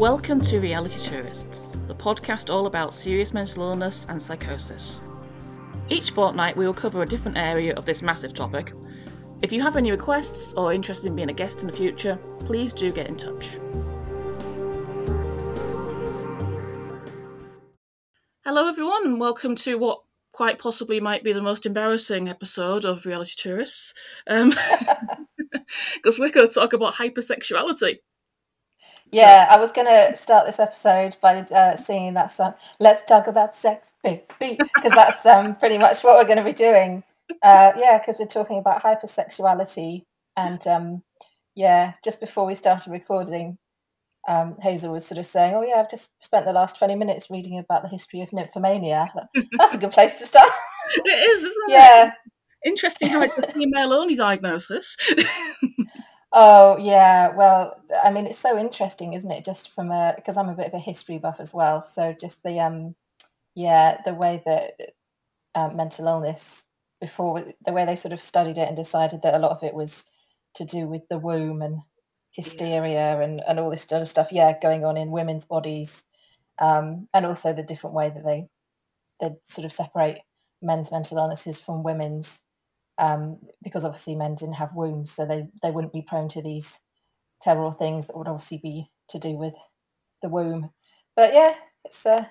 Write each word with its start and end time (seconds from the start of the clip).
Welcome 0.00 0.40
to 0.40 0.60
Reality 0.60 0.98
Tourists, 0.98 1.76
the 1.86 1.94
podcast 1.94 2.48
all 2.48 2.64
about 2.64 2.94
serious 2.94 3.34
mental 3.34 3.64
illness 3.64 4.06
and 4.08 4.22
psychosis. 4.22 5.02
Each 5.90 6.10
fortnight, 6.10 6.56
we 6.56 6.64
will 6.64 6.72
cover 6.72 7.02
a 7.02 7.06
different 7.06 7.36
area 7.36 7.74
of 7.74 7.84
this 7.84 8.00
massive 8.00 8.32
topic. 8.32 8.72
If 9.42 9.52
you 9.52 9.60
have 9.60 9.76
any 9.76 9.90
requests 9.90 10.54
or 10.54 10.72
interested 10.72 11.08
in 11.08 11.16
being 11.16 11.28
a 11.28 11.34
guest 11.34 11.60
in 11.60 11.66
the 11.66 11.76
future, 11.76 12.18
please 12.46 12.72
do 12.72 12.90
get 12.90 13.08
in 13.08 13.16
touch. 13.18 13.58
Hello, 18.46 18.70
everyone, 18.70 19.04
and 19.04 19.20
welcome 19.20 19.54
to 19.56 19.76
what 19.76 20.00
quite 20.32 20.58
possibly 20.58 20.98
might 20.98 21.22
be 21.22 21.34
the 21.34 21.42
most 21.42 21.66
embarrassing 21.66 22.26
episode 22.26 22.86
of 22.86 23.04
Reality 23.04 23.34
Tourists. 23.36 23.92
Because 24.26 24.48
um, 24.48 26.14
we're 26.18 26.30
going 26.30 26.48
to 26.48 26.54
talk 26.54 26.72
about 26.72 26.94
hypersexuality. 26.94 27.98
Yeah, 29.12 29.48
I 29.50 29.58
was 29.58 29.72
going 29.72 29.88
to 29.88 30.16
start 30.16 30.46
this 30.46 30.60
episode 30.60 31.16
by 31.20 31.40
uh, 31.40 31.76
singing 31.76 32.14
that 32.14 32.32
song. 32.32 32.54
Let's 32.78 33.02
talk 33.04 33.26
about 33.26 33.56
sex, 33.56 33.88
baby, 34.04 34.24
because 34.38 34.94
that's 34.94 35.26
um, 35.26 35.56
pretty 35.56 35.78
much 35.78 36.04
what 36.04 36.16
we're 36.16 36.32
going 36.32 36.38
to 36.38 36.44
be 36.44 36.52
doing. 36.52 37.02
Uh, 37.42 37.72
yeah, 37.76 37.98
because 37.98 38.20
we're 38.20 38.26
talking 38.26 38.58
about 38.58 38.82
hypersexuality, 38.82 40.04
and 40.36 40.64
um, 40.66 41.02
yeah, 41.54 41.94
just 42.04 42.20
before 42.20 42.46
we 42.46 42.54
started 42.54 42.90
recording, 42.90 43.58
um, 44.28 44.56
Hazel 44.60 44.92
was 44.92 45.06
sort 45.06 45.18
of 45.18 45.26
saying, 45.26 45.54
"Oh 45.54 45.62
yeah, 45.62 45.76
I've 45.76 45.90
just 45.90 46.10
spent 46.20 46.44
the 46.44 46.52
last 46.52 46.76
twenty 46.76 46.94
minutes 46.94 47.30
reading 47.30 47.58
about 47.58 47.82
the 47.82 47.88
history 47.88 48.20
of 48.20 48.30
nymphomania. 48.30 49.06
That's 49.58 49.74
a 49.74 49.78
good 49.78 49.92
place 49.92 50.18
to 50.18 50.26
start." 50.26 50.50
It 50.92 51.08
is, 51.08 51.44
isn't 51.44 51.70
yeah. 51.70 52.08
it? 52.08 52.14
Interesting 52.64 53.08
how 53.08 53.22
it's 53.22 53.38
a 53.38 53.42
female-only 53.42 54.16
diagnosis. 54.16 54.96
oh 56.32 56.76
yeah, 56.78 57.34
well, 57.34 57.80
I 58.02 58.10
mean, 58.10 58.26
it's 58.26 58.38
so 58.38 58.58
interesting, 58.58 59.14
isn't 59.14 59.30
it? 59.30 59.44
Just 59.44 59.70
from 59.70 59.90
a 59.90 60.14
because 60.16 60.36
I'm 60.36 60.48
a 60.48 60.54
bit 60.54 60.66
of 60.68 60.74
a 60.74 60.78
history 60.78 61.18
buff 61.18 61.36
as 61.40 61.52
well, 61.52 61.82
so 61.84 62.14
just 62.18 62.42
the 62.42 62.60
um, 62.60 62.94
yeah, 63.54 64.00
the 64.04 64.14
way 64.14 64.42
that 64.46 64.94
uh, 65.54 65.68
mental 65.68 66.06
illness 66.06 66.64
before 67.00 67.44
the 67.64 67.72
way 67.72 67.86
they 67.86 67.96
sort 67.96 68.12
of 68.12 68.20
studied 68.20 68.58
it 68.58 68.68
and 68.68 68.76
decided 68.76 69.22
that 69.22 69.34
a 69.34 69.38
lot 69.38 69.52
of 69.52 69.62
it 69.62 69.74
was 69.74 70.04
to 70.54 70.64
do 70.64 70.86
with 70.86 71.02
the 71.08 71.18
womb 71.18 71.62
and 71.62 71.80
hysteria 72.32 73.20
and, 73.20 73.40
and 73.46 73.58
all 73.58 73.70
this 73.70 73.86
other 73.90 74.06
stuff, 74.06 74.28
yeah, 74.30 74.58
going 74.60 74.84
on 74.84 74.96
in 74.96 75.10
women's 75.10 75.44
bodies, 75.44 76.04
um, 76.58 77.08
and 77.14 77.26
also 77.26 77.52
the 77.52 77.62
different 77.62 77.94
way 77.94 78.10
that 78.10 78.24
they 78.24 78.46
they 79.20 79.34
sort 79.44 79.64
of 79.64 79.72
separate 79.72 80.20
men's 80.62 80.90
mental 80.90 81.18
illnesses 81.18 81.60
from 81.60 81.82
women's, 81.82 82.38
um, 83.00 83.38
because 83.62 83.84
obviously 83.84 84.14
men 84.14 84.34
didn't 84.34 84.54
have 84.54 84.74
wombs, 84.74 85.10
so 85.10 85.26
they 85.26 85.48
they 85.62 85.70
wouldn't 85.70 85.92
be 85.92 86.02
prone 86.02 86.28
to 86.28 86.42
these 86.42 86.78
terrible 87.42 87.72
things 87.72 88.06
that 88.06 88.16
would 88.16 88.28
obviously 88.28 88.58
be 88.58 88.90
to 89.08 89.18
do 89.18 89.30
with 89.30 89.54
the 90.22 90.28
womb. 90.28 90.70
But 91.16 91.32
yeah, 91.32 91.54
it's 91.84 92.04
uh, 92.04 92.26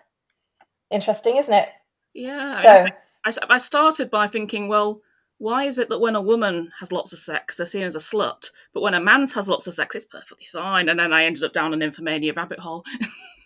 interesting, 0.92 1.38
isn't 1.38 1.54
it? 1.54 1.70
Yeah. 2.14 2.62
So 2.62 2.88
I, 3.26 3.56
I 3.56 3.58
started 3.58 4.12
by 4.12 4.28
thinking, 4.28 4.68
well, 4.68 5.02
why 5.40 5.64
is 5.64 5.80
it 5.80 5.90
that 5.90 6.00
when 6.00 6.16
a 6.16 6.22
woman 6.22 6.72
has 6.80 6.92
lots 6.92 7.14
of 7.14 7.20
sex, 7.20 7.58
they're 7.58 7.66
seen 7.66 7.84
as 7.84 7.96
a 7.96 8.00
slut, 8.00 8.50
but 8.74 8.84
when 8.84 8.94
a 8.94 9.00
man 9.00 9.22
has 9.22 9.50
lots 9.50 9.66
of 9.68 9.74
sex, 9.74 9.96
it's 9.96 10.06
perfectly 10.06 10.46
fine? 10.46 10.90
And 10.90 11.00
then 11.00 11.14
I 11.14 11.24
ended 11.24 11.44
up 11.44 11.54
down 11.54 11.74
an 11.74 11.80
nymphomania 11.80 12.36
rabbit 12.36 12.60
hole. 12.60 12.86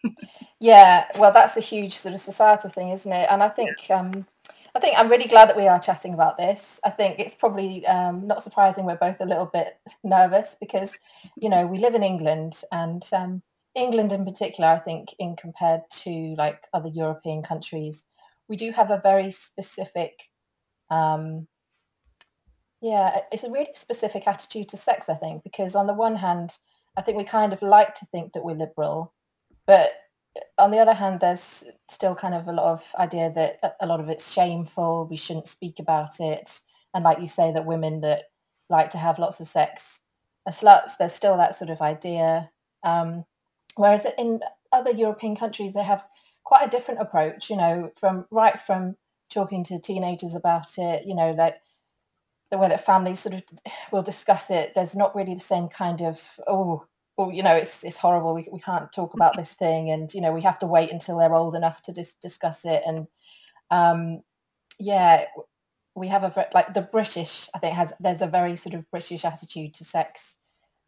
yeah, 0.60 1.06
well, 1.18 1.32
that's 1.32 1.56
a 1.56 1.62
huge 1.62 1.98
sort 1.98 2.16
of 2.16 2.22
societal 2.22 2.70
thing, 2.70 2.90
isn't 2.90 3.12
it? 3.12 3.28
And 3.32 3.42
I 3.42 3.50
think, 3.50 3.72
um, 3.90 4.26
I 4.76 4.80
think 4.80 4.98
I'm 4.98 5.10
really 5.10 5.28
glad 5.28 5.50
that 5.50 5.58
we 5.58 5.68
are 5.68 5.80
chatting 5.80 6.14
about 6.14 6.38
this. 6.38 6.80
I 6.84 6.90
think 6.90 7.20
it's 7.20 7.36
probably 7.36 7.86
um, 7.86 8.26
not 8.26 8.44
surprising 8.44 8.86
we're 8.86 8.96
both 8.96 9.22
a 9.22 9.26
little 9.26 9.50
bit 9.52 9.78
nervous 10.04 10.56
because, 10.60 10.92
you 11.36 11.50
know, 11.50 11.68
we 11.68 11.78
live 11.78 11.94
in 11.94 12.02
England 12.02 12.60
and 12.72 13.08
um, 13.14 13.44
England 13.76 14.12
in 14.12 14.26
particular, 14.26 14.70
I 14.70 14.80
think, 14.80 15.10
in 15.20 15.36
compared 15.36 15.82
to 16.04 16.36
like 16.38 16.64
other 16.74 16.90
European 16.90 17.44
countries, 17.44 18.04
we 18.50 18.56
do 18.56 18.72
have 18.72 18.90
a 18.90 19.02
very 19.04 19.32
specific 19.32 20.14
um, 20.90 21.48
yeah, 22.84 23.22
it's 23.32 23.46
a 23.46 23.50
really 23.50 23.70
specific 23.76 24.28
attitude 24.28 24.68
to 24.70 24.78
sex, 24.78 25.08
I 25.08 25.16
think, 25.16 25.44
because 25.44 25.74
on 25.74 25.88
the 25.88 25.94
one 25.94 26.18
hand, 26.18 26.52
I 26.98 27.02
think 27.02 27.18
we 27.18 27.24
kind 27.24 27.54
of 27.54 27.62
like 27.62 27.96
to 27.96 28.06
think 28.08 28.34
that 28.34 28.44
we're 28.44 28.56
liberal, 28.56 29.14
but 29.66 29.92
on 30.58 30.72
the 30.72 30.80
other 30.80 30.94
hand, 30.94 31.20
there's 31.20 31.64
still 31.90 32.16
kind 32.16 32.34
of 32.34 32.48
a 32.48 32.54
lot 32.54 32.74
of 32.74 32.84
idea 32.98 33.32
that 33.36 33.76
a 33.80 33.86
lot 33.86 34.00
of 34.00 34.10
it's 34.10 34.32
shameful. 34.32 35.08
We 35.10 35.18
shouldn't 35.18 35.48
speak 35.48 35.80
about 35.80 36.20
it, 36.20 36.60
and 36.94 37.04
like 37.04 37.20
you 37.20 37.28
say, 37.28 37.52
that 37.54 37.66
women 37.66 38.02
that 38.02 38.24
like 38.70 38.92
to 38.92 38.98
have 38.98 39.20
lots 39.20 39.40
of 39.40 39.48
sex 39.48 40.00
are 40.46 40.54
sluts. 40.54 40.98
There's 40.98 41.14
still 41.14 41.38
that 41.38 41.56
sort 41.56 41.70
of 41.70 41.82
idea. 41.82 42.50
Um, 42.84 43.26
whereas 43.76 44.06
in 44.18 44.42
other 44.72 44.92
European 44.92 45.36
countries, 45.36 45.74
they 45.74 45.84
have 45.84 46.04
quite 46.44 46.66
a 46.68 46.70
different 46.70 47.02
approach. 47.02 47.50
You 47.50 47.58
know, 47.58 47.92
from 47.98 48.26
right 48.32 48.60
from 48.60 48.96
talking 49.32 49.64
to 49.66 49.80
teenagers 49.80 50.36
about 50.36 50.78
it. 50.78 51.06
You 51.06 51.16
know, 51.16 51.36
that 51.36 51.62
the 52.50 52.58
way 52.58 52.70
that 52.70 52.86
families 52.86 53.20
sort 53.20 53.36
of 53.36 53.44
will 53.92 54.04
discuss 54.04 54.50
it, 54.50 54.74
there's 54.74 54.96
not 54.96 55.16
really 55.16 55.36
the 55.36 55.40
same 55.40 55.68
kind 55.68 56.02
of 56.02 56.20
oh, 56.48 56.86
oh, 57.18 57.30
you 57.30 57.44
know, 57.44 57.56
it's 57.56 57.84
it's 57.84 57.98
horrible. 57.98 58.34
We 58.34 58.48
we 58.52 58.60
can't 58.60 58.92
talk 58.92 59.14
about 59.14 59.36
this 59.36 59.54
thing, 59.54 59.92
and 59.92 60.14
you 60.14 60.22
know, 60.22 60.32
we 60.32 60.42
have 60.42 60.60
to 60.60 60.68
wait 60.68 60.92
until 60.92 61.18
they're 61.18 61.36
old 61.36 61.56
enough 61.56 61.82
to 61.84 61.94
dis- 61.94 62.16
discuss 62.22 62.66
it. 62.66 62.84
And 62.86 63.08
um, 63.72 64.22
yeah, 64.80 65.26
we 65.96 66.08
have 66.08 66.24
a 66.24 66.48
like 66.54 66.74
the 66.74 66.82
British. 66.82 67.50
I 67.54 67.60
think 67.60 67.76
has 67.76 67.94
there's 68.00 68.22
a 68.22 68.28
very 68.28 68.56
sort 68.56 68.76
of 68.76 68.90
British 68.92 69.26
attitude 69.26 69.76
to 69.76 69.86
sex 69.86 70.36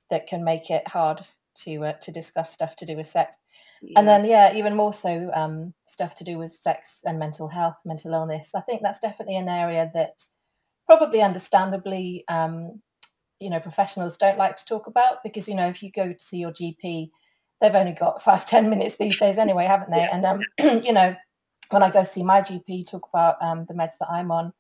that 0.09 0.28
can 0.28 0.44
make 0.44 0.69
it 0.69 0.88
hard 0.88 1.28
to 1.64 1.85
uh, 1.85 1.94
to 1.94 2.12
discuss 2.12 2.52
stuff 2.52 2.75
to 2.78 2.85
do 2.85 2.97
with 2.97 3.08
sex. 3.08 3.38
Yeah. 3.81 4.00
And 4.00 4.08
then, 4.08 4.25
yeah, 4.25 4.56
even 4.56 4.75
more 4.75 4.94
so, 4.94 5.30
um, 5.34 5.74
stuff 5.85 6.16
to 6.16 6.24
do 6.24 6.38
with 6.38 6.53
sex 6.53 7.02
and 7.06 7.19
mental 7.19 7.47
health, 7.47 7.75
mental 7.85 8.14
illness. 8.14 8.52
I 8.56 8.62
think 8.62 8.81
that's 8.81 9.00
definitely 9.00 9.38
an 9.38 9.50
area 9.50 9.91
that 9.94 10.14
probably 10.85 11.22
understandably, 11.22 12.24
um, 12.28 12.81
you 13.40 13.50
know, 13.50 13.59
professionals 13.59 14.18
don't 14.18 14.38
like 14.38 14.57
to 14.57 14.66
talk 14.66 14.88
about 14.88 15.23
because, 15.23 15.47
you 15.47 15.56
know, 15.56 15.68
if 15.68 15.84
you 15.84 15.91
go 15.91 16.13
to 16.13 16.19
see 16.19 16.38
your 16.38 16.51
GP, 16.51 17.09
they've 17.62 17.75
only 17.75 17.94
got 17.94 18.23
five, 18.23 18.46
ten 18.46 18.69
minutes 18.69 18.97
these 18.97 19.19
days 19.19 19.38
anyway, 19.38 19.66
haven't 19.66 19.91
they? 19.91 20.07
And, 20.12 20.25
um, 20.25 20.41
you 20.84 20.94
know, 20.94 21.16
when 21.69 21.84
I 21.84 21.90
go 21.90 22.03
see 22.03 22.23
my 22.23 22.41
GP, 22.41 22.90
talk 22.90 23.07
about 23.12 23.41
um, 23.41 23.66
the 23.68 23.73
meds 23.73 23.97
that 24.00 24.09
I'm 24.09 24.31
on, 24.31 24.53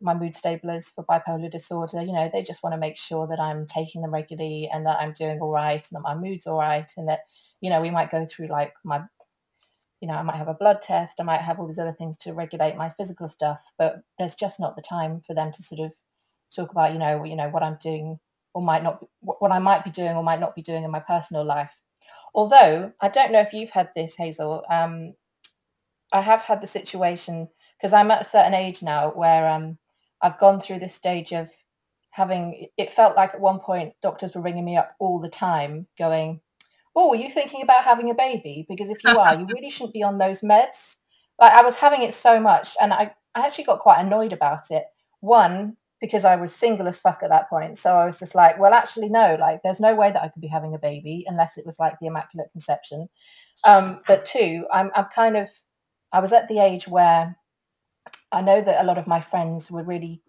my 0.00 0.14
mood 0.14 0.34
stablers 0.34 0.86
for 0.94 1.04
bipolar 1.04 1.50
disorder, 1.50 2.02
you 2.02 2.12
know, 2.12 2.30
they 2.32 2.42
just 2.42 2.62
want 2.62 2.74
to 2.74 2.78
make 2.78 2.96
sure 2.96 3.26
that 3.28 3.40
I'm 3.40 3.66
taking 3.66 4.02
them 4.02 4.12
regularly 4.12 4.68
and 4.72 4.86
that 4.86 4.98
I'm 5.00 5.12
doing 5.12 5.40
all 5.40 5.50
right 5.50 5.74
and 5.74 5.96
that 5.96 6.02
my 6.02 6.14
mood's 6.14 6.46
all 6.46 6.58
right 6.58 6.90
and 6.96 7.08
that, 7.08 7.20
you 7.60 7.70
know, 7.70 7.80
we 7.80 7.90
might 7.90 8.10
go 8.10 8.26
through 8.26 8.48
like 8.48 8.74
my 8.84 9.02
you 10.00 10.08
know, 10.08 10.14
I 10.14 10.22
might 10.22 10.36
have 10.36 10.48
a 10.48 10.54
blood 10.54 10.82
test, 10.82 11.14
I 11.20 11.22
might 11.22 11.40
have 11.40 11.58
all 11.58 11.66
these 11.66 11.78
other 11.78 11.94
things 11.96 12.18
to 12.18 12.34
regulate 12.34 12.76
my 12.76 12.90
physical 12.90 13.28
stuff, 13.28 13.64
but 13.78 14.02
there's 14.18 14.34
just 14.34 14.60
not 14.60 14.76
the 14.76 14.82
time 14.82 15.22
for 15.26 15.34
them 15.34 15.52
to 15.52 15.62
sort 15.62 15.86
of 15.86 15.94
talk 16.54 16.70
about, 16.70 16.92
you 16.92 16.98
know, 16.98 17.24
you 17.24 17.36
know 17.36 17.48
what 17.48 17.62
I'm 17.62 17.78
doing 17.82 18.18
or 18.54 18.62
might 18.62 18.82
not, 18.82 19.04
what 19.20 19.52
I 19.52 19.58
might 19.58 19.84
be 19.84 19.90
doing 19.90 20.16
or 20.16 20.22
might 20.22 20.40
not 20.40 20.54
be 20.54 20.62
doing 20.62 20.84
in 20.84 20.90
my 20.90 21.00
personal 21.00 21.44
life. 21.44 21.70
Although 22.34 22.92
I 23.00 23.08
don't 23.08 23.32
know 23.32 23.40
if 23.40 23.52
you've 23.52 23.70
had 23.70 23.90
this, 23.96 24.14
Hazel. 24.14 24.62
Um, 24.70 25.14
I 26.12 26.20
have 26.20 26.42
had 26.42 26.60
the 26.60 26.66
situation 26.66 27.48
because 27.78 27.92
I'm 27.92 28.10
at 28.10 28.22
a 28.22 28.28
certain 28.28 28.54
age 28.54 28.82
now 28.82 29.10
where 29.10 29.48
um, 29.48 29.78
I've 30.22 30.38
gone 30.38 30.60
through 30.60 30.80
this 30.80 30.94
stage 30.94 31.32
of 31.32 31.48
having. 32.10 32.68
It 32.76 32.92
felt 32.92 33.16
like 33.16 33.34
at 33.34 33.40
one 33.40 33.60
point 33.60 33.94
doctors 34.02 34.34
were 34.34 34.42
ringing 34.42 34.64
me 34.64 34.76
up 34.76 34.94
all 34.98 35.20
the 35.20 35.30
time, 35.30 35.86
going, 35.98 36.40
oh, 36.94 37.12
are 37.12 37.16
you 37.16 37.30
thinking 37.30 37.62
about 37.62 37.84
having 37.84 38.10
a 38.10 38.14
baby? 38.14 38.66
Because 38.68 38.90
if 38.90 39.04
you 39.04 39.18
are, 39.18 39.38
you 39.38 39.46
really 39.52 39.70
shouldn't 39.70 39.92
be 39.94 40.02
on 40.02 40.18
those 40.18 40.40
meds. 40.40 40.96
Like 41.38 41.52
I 41.52 41.62
was 41.62 41.74
having 41.74 42.02
it 42.02 42.14
so 42.14 42.40
much, 42.40 42.76
and 42.80 42.92
I, 42.92 43.14
I 43.34 43.46
actually 43.46 43.64
got 43.64 43.80
quite 43.80 44.00
annoyed 44.00 44.32
about 44.32 44.70
it. 44.70 44.84
One, 45.20 45.76
because 46.00 46.24
I 46.24 46.36
was 46.36 46.54
single 46.54 46.88
as 46.88 46.98
fuck 46.98 47.22
at 47.22 47.30
that 47.30 47.48
point. 47.48 47.78
So 47.78 47.94
I 47.94 48.04
was 48.04 48.18
just 48.18 48.34
like, 48.34 48.58
well, 48.58 48.74
actually, 48.74 49.08
no, 49.08 49.36
like 49.40 49.60
there's 49.62 49.80
no 49.80 49.94
way 49.94 50.12
that 50.12 50.22
I 50.22 50.28
could 50.28 50.42
be 50.42 50.48
having 50.48 50.74
a 50.74 50.78
baby 50.78 51.24
unless 51.26 51.56
it 51.56 51.64
was 51.64 51.78
like 51.78 51.98
the 52.00 52.06
Immaculate 52.06 52.50
Conception. 52.52 53.08
Um, 53.64 54.00
but 54.06 54.26
two, 54.26 54.66
I'm, 54.72 54.90
I'm 54.94 55.06
kind 55.14 55.36
of, 55.36 55.48
I 56.12 56.20
was 56.20 56.32
at 56.32 56.48
the 56.48 56.58
age 56.58 56.86
where 56.86 57.36
I 58.30 58.42
know 58.42 58.60
that 58.60 58.82
a 58.82 58.86
lot 58.86 58.98
of 58.98 59.06
my 59.06 59.20
friends 59.20 59.70
were 59.70 59.82
really 59.82 60.22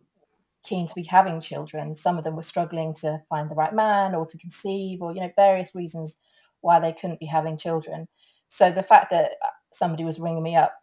keen 0.63 0.87
to 0.87 0.95
be 0.95 1.03
having 1.03 1.41
children. 1.41 1.95
Some 1.95 2.17
of 2.17 2.23
them 2.23 2.35
were 2.35 2.43
struggling 2.43 2.93
to 2.95 3.21
find 3.29 3.49
the 3.49 3.55
right 3.55 3.73
man 3.73 4.15
or 4.15 4.25
to 4.25 4.37
conceive 4.37 5.01
or, 5.01 5.13
you 5.13 5.21
know, 5.21 5.31
various 5.35 5.75
reasons 5.75 6.17
why 6.61 6.79
they 6.79 6.93
couldn't 6.93 7.19
be 7.19 7.25
having 7.25 7.57
children. 7.57 8.07
So 8.49 8.71
the 8.71 8.83
fact 8.83 9.11
that 9.11 9.31
somebody 9.73 10.03
was 10.05 10.19
ringing 10.19 10.43
me 10.43 10.55
up 10.55 10.73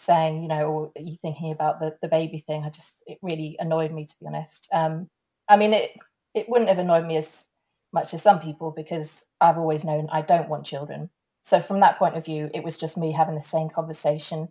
saying, 0.00 0.42
you 0.42 0.48
know, 0.48 0.92
are 0.96 1.02
you 1.02 1.16
thinking 1.20 1.52
about 1.52 1.80
the, 1.80 1.96
the 2.02 2.08
baby 2.08 2.40
thing? 2.40 2.64
I 2.64 2.70
just, 2.70 2.92
it 3.06 3.18
really 3.22 3.56
annoyed 3.58 3.92
me, 3.92 4.06
to 4.06 4.14
be 4.20 4.26
honest. 4.26 4.68
Um, 4.72 5.08
I 5.48 5.56
mean, 5.56 5.74
it, 5.74 5.92
it 6.34 6.48
wouldn't 6.48 6.68
have 6.70 6.78
annoyed 6.78 7.06
me 7.06 7.16
as 7.18 7.44
much 7.92 8.14
as 8.14 8.22
some 8.22 8.40
people 8.40 8.72
because 8.74 9.24
I've 9.40 9.58
always 9.58 9.84
known 9.84 10.08
I 10.10 10.22
don't 10.22 10.48
want 10.48 10.66
children. 10.66 11.10
So 11.42 11.60
from 11.60 11.80
that 11.80 11.98
point 11.98 12.16
of 12.16 12.24
view, 12.24 12.50
it 12.54 12.64
was 12.64 12.76
just 12.76 12.96
me 12.96 13.12
having 13.12 13.34
the 13.34 13.42
same 13.42 13.68
conversation 13.68 14.48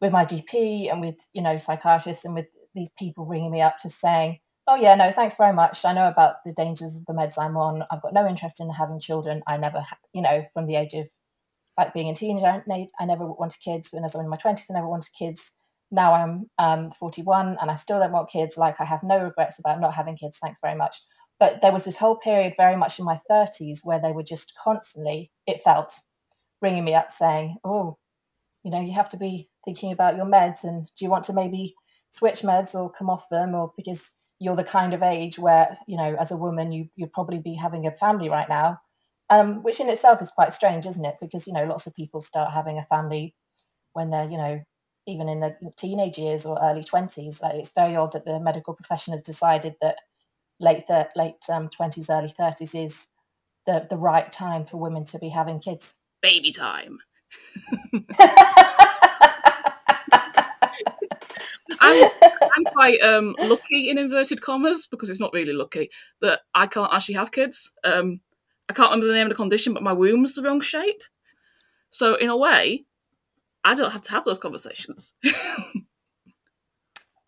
with 0.00 0.12
my 0.12 0.24
GP 0.24 0.90
and 0.92 1.00
with, 1.00 1.16
you 1.32 1.42
know, 1.42 1.58
psychiatrists 1.58 2.24
and 2.24 2.34
with 2.34 2.46
these 2.74 2.90
people 2.98 3.26
ringing 3.26 3.50
me 3.52 3.62
up 3.62 3.78
to 3.78 3.90
saying, 3.90 4.38
oh 4.68 4.74
yeah 4.76 4.94
no 4.94 5.12
thanks 5.12 5.36
very 5.36 5.52
much 5.52 5.84
i 5.84 5.92
know 5.92 6.08
about 6.08 6.36
the 6.44 6.52
dangers 6.52 6.96
of 6.96 7.04
the 7.06 7.12
meds 7.12 7.38
i'm 7.38 7.56
on 7.56 7.84
i've 7.90 8.02
got 8.02 8.12
no 8.12 8.26
interest 8.26 8.60
in 8.60 8.68
having 8.70 9.00
children 9.00 9.42
i 9.46 9.56
never 9.56 9.80
ha- 9.80 9.98
you 10.12 10.22
know 10.22 10.44
from 10.52 10.66
the 10.66 10.76
age 10.76 10.92
of 10.94 11.06
like 11.76 11.92
being 11.92 12.08
a 12.08 12.14
teenager, 12.14 12.64
I 12.98 13.04
never 13.04 13.26
wanted 13.26 13.60
kids. 13.60 13.88
When 13.92 14.02
I 14.02 14.06
was 14.06 14.14
in 14.14 14.28
my 14.28 14.36
20s, 14.36 14.64
I 14.70 14.74
never 14.74 14.88
wanted 14.88 15.12
kids. 15.12 15.52
Now 15.90 16.14
I'm 16.14 16.50
um, 16.58 16.92
41 16.98 17.58
and 17.60 17.70
I 17.70 17.76
still 17.76 18.00
don't 18.00 18.12
want 18.12 18.30
kids. 18.30 18.56
Like 18.56 18.80
I 18.80 18.84
have 18.84 19.02
no 19.02 19.22
regrets 19.22 19.58
about 19.58 19.80
not 19.80 19.94
having 19.94 20.16
kids. 20.16 20.38
Thanks 20.38 20.58
very 20.60 20.74
much. 20.74 20.96
But 21.38 21.60
there 21.60 21.72
was 21.72 21.84
this 21.84 21.96
whole 21.96 22.16
period 22.16 22.54
very 22.56 22.76
much 22.76 22.98
in 22.98 23.04
my 23.04 23.20
30s 23.30 23.80
where 23.84 24.00
they 24.00 24.12
were 24.12 24.22
just 24.22 24.54
constantly, 24.62 25.30
it 25.46 25.62
felt, 25.62 25.92
ringing 26.62 26.84
me 26.84 26.94
up 26.94 27.12
saying, 27.12 27.56
oh, 27.62 27.98
you 28.62 28.70
know, 28.70 28.80
you 28.80 28.92
have 28.92 29.10
to 29.10 29.18
be 29.18 29.50
thinking 29.66 29.92
about 29.92 30.16
your 30.16 30.24
meds 30.24 30.64
and 30.64 30.86
do 30.98 31.04
you 31.04 31.10
want 31.10 31.26
to 31.26 31.34
maybe 31.34 31.74
switch 32.10 32.40
meds 32.40 32.74
or 32.74 32.90
come 32.90 33.10
off 33.10 33.28
them 33.28 33.54
or 33.54 33.72
because 33.76 34.12
you're 34.38 34.56
the 34.56 34.64
kind 34.64 34.94
of 34.94 35.02
age 35.02 35.38
where, 35.38 35.76
you 35.86 35.98
know, 35.98 36.16
as 36.18 36.30
a 36.30 36.36
woman, 36.36 36.72
you, 36.72 36.88
you'd 36.96 37.12
probably 37.12 37.38
be 37.38 37.54
having 37.54 37.86
a 37.86 37.90
family 37.90 38.30
right 38.30 38.48
now 38.48 38.80
um, 39.30 39.62
which 39.62 39.80
in 39.80 39.88
itself 39.88 40.22
is 40.22 40.30
quite 40.30 40.54
strange, 40.54 40.86
isn't 40.86 41.04
it? 41.04 41.16
Because 41.20 41.46
you 41.46 41.52
know, 41.52 41.64
lots 41.64 41.86
of 41.86 41.94
people 41.94 42.20
start 42.20 42.52
having 42.52 42.78
a 42.78 42.84
family 42.84 43.34
when 43.92 44.10
they're, 44.10 44.28
you 44.28 44.36
know, 44.36 44.60
even 45.06 45.28
in 45.28 45.40
their 45.40 45.58
teenage 45.76 46.18
years 46.18 46.46
or 46.46 46.58
early 46.62 46.84
twenties. 46.84 47.40
Like 47.40 47.54
it's 47.54 47.70
very 47.70 47.96
odd 47.96 48.12
that 48.12 48.24
the 48.24 48.40
medical 48.40 48.74
profession 48.74 49.12
has 49.12 49.22
decided 49.22 49.74
that 49.80 49.98
late 50.60 50.84
thir- 50.88 51.10
late 51.16 51.36
um, 51.48 51.68
twenties, 51.68 52.10
early 52.10 52.30
thirties 52.36 52.74
is 52.74 53.06
the 53.66 53.86
the 53.90 53.96
right 53.96 54.30
time 54.30 54.66
for 54.66 54.78
women 54.78 55.04
to 55.06 55.18
be 55.18 55.28
having 55.28 55.60
kids. 55.60 55.94
Baby 56.22 56.52
time. 56.52 56.98
I'm, 61.80 62.10
I'm 62.56 62.64
quite 62.64 63.00
um, 63.00 63.34
lucky 63.38 63.90
in 63.90 63.98
inverted 63.98 64.40
commas 64.40 64.86
because 64.86 65.10
it's 65.10 65.20
not 65.20 65.32
really 65.32 65.52
lucky 65.52 65.90
that 66.20 66.40
I 66.54 66.66
can't 66.66 66.92
actually 66.92 67.16
have 67.16 67.32
kids. 67.32 67.74
Um, 67.84 68.20
I 68.68 68.72
can't 68.72 68.90
remember 68.90 69.06
the 69.06 69.14
name 69.14 69.26
of 69.26 69.30
the 69.30 69.36
condition, 69.36 69.74
but 69.74 69.82
my 69.82 69.92
womb's 69.92 70.34
the 70.34 70.42
wrong 70.42 70.60
shape. 70.60 71.02
So 71.90 72.16
in 72.16 72.28
a 72.28 72.36
way, 72.36 72.84
I 73.64 73.74
don't 73.74 73.92
have 73.92 74.02
to 74.02 74.10
have 74.10 74.24
those 74.24 74.38
conversations. 74.38 75.14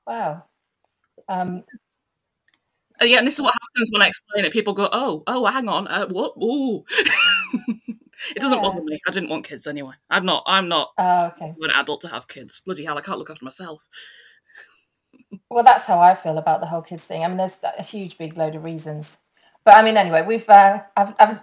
wow. 0.06 0.44
Um, 1.28 1.64
uh, 3.00 3.04
yeah, 3.04 3.18
and 3.18 3.26
this 3.26 3.34
is 3.34 3.42
what 3.42 3.54
happens 3.54 3.90
when 3.92 4.02
I 4.02 4.08
explain 4.08 4.44
it. 4.44 4.52
People 4.52 4.72
go, 4.72 4.88
"Oh, 4.90 5.22
oh, 5.26 5.46
hang 5.46 5.68
on, 5.68 5.86
uh, 5.86 6.06
what? 6.06 6.34
Ooh." 6.42 6.84
it 7.68 8.40
doesn't 8.40 8.58
yeah. 8.58 8.62
bother 8.62 8.82
me. 8.82 8.98
I 9.06 9.12
didn't 9.12 9.28
want 9.28 9.44
kids 9.44 9.66
anyway. 9.66 9.94
I'm 10.10 10.26
not. 10.26 10.42
I'm 10.46 10.68
not 10.68 10.92
uh, 10.98 11.30
okay. 11.34 11.54
an 11.60 11.70
adult 11.74 12.00
to 12.02 12.08
have 12.08 12.28
kids. 12.28 12.60
Bloody 12.64 12.84
hell, 12.84 12.98
I 12.98 13.02
can't 13.02 13.18
look 13.18 13.30
after 13.30 13.44
myself. 13.44 13.88
well, 15.50 15.62
that's 15.62 15.84
how 15.84 16.00
I 16.00 16.14
feel 16.14 16.38
about 16.38 16.60
the 16.60 16.66
whole 16.66 16.82
kids 16.82 17.04
thing. 17.04 17.24
I 17.24 17.28
mean, 17.28 17.36
there's 17.36 17.58
a 17.62 17.82
huge, 17.82 18.18
big 18.18 18.36
load 18.36 18.56
of 18.56 18.64
reasons 18.64 19.18
but 19.68 19.76
I 19.76 19.82
mean, 19.82 19.98
anyway, 19.98 20.22
we've. 20.22 20.48
Uh, 20.48 20.80
I've, 20.96 21.12
I've, 21.18 21.40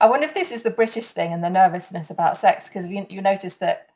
i 0.00 0.06
wonder 0.08 0.26
if 0.26 0.34
this 0.34 0.50
is 0.50 0.62
the 0.62 0.70
British 0.70 1.06
thing 1.06 1.32
and 1.32 1.44
the 1.44 1.48
nervousness 1.48 2.10
about 2.10 2.36
sex 2.36 2.66
because 2.66 2.84
you, 2.86 3.06
you 3.08 3.22
notice 3.22 3.54
that 3.54 3.90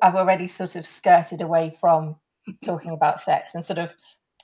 I've 0.00 0.14
already 0.14 0.48
sort 0.48 0.76
of 0.76 0.86
skirted 0.86 1.42
away 1.42 1.76
from 1.78 2.16
talking 2.64 2.92
about 2.92 3.20
sex 3.20 3.54
and 3.54 3.62
sort 3.62 3.80
of 3.80 3.92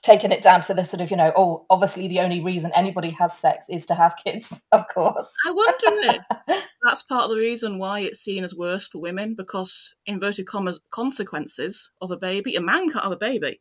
taken 0.03 0.31
it 0.31 0.43
down 0.43 0.61
to 0.61 0.75
the 0.75 0.83
sort 0.83 1.01
of 1.01 1.09
you 1.09 1.17
know 1.17 1.33
oh 1.35 1.65
obviously 1.71 2.07
the 2.07 2.19
only 2.19 2.43
reason 2.43 2.71
anybody 2.75 3.09
has 3.09 3.35
sex 3.35 3.65
is 3.71 3.87
to 3.87 3.95
have 3.95 4.13
kids 4.23 4.63
of 4.71 4.85
course 4.93 5.33
i 5.47 5.51
wonder 5.51 6.19
if 6.47 6.61
that's 6.83 7.01
part 7.01 7.23
of 7.23 7.31
the 7.31 7.37
reason 7.37 7.79
why 7.79 8.01
it's 8.01 8.19
seen 8.19 8.43
as 8.43 8.53
worse 8.53 8.87
for 8.87 9.01
women 9.01 9.33
because 9.33 9.95
inverted 10.05 10.45
commas 10.45 10.79
consequences 10.91 11.91
of 12.01 12.11
a 12.11 12.17
baby 12.17 12.53
a 12.55 12.61
man 12.61 12.87
can't 12.91 13.03
have 13.03 13.11
a 13.11 13.17
baby 13.17 13.59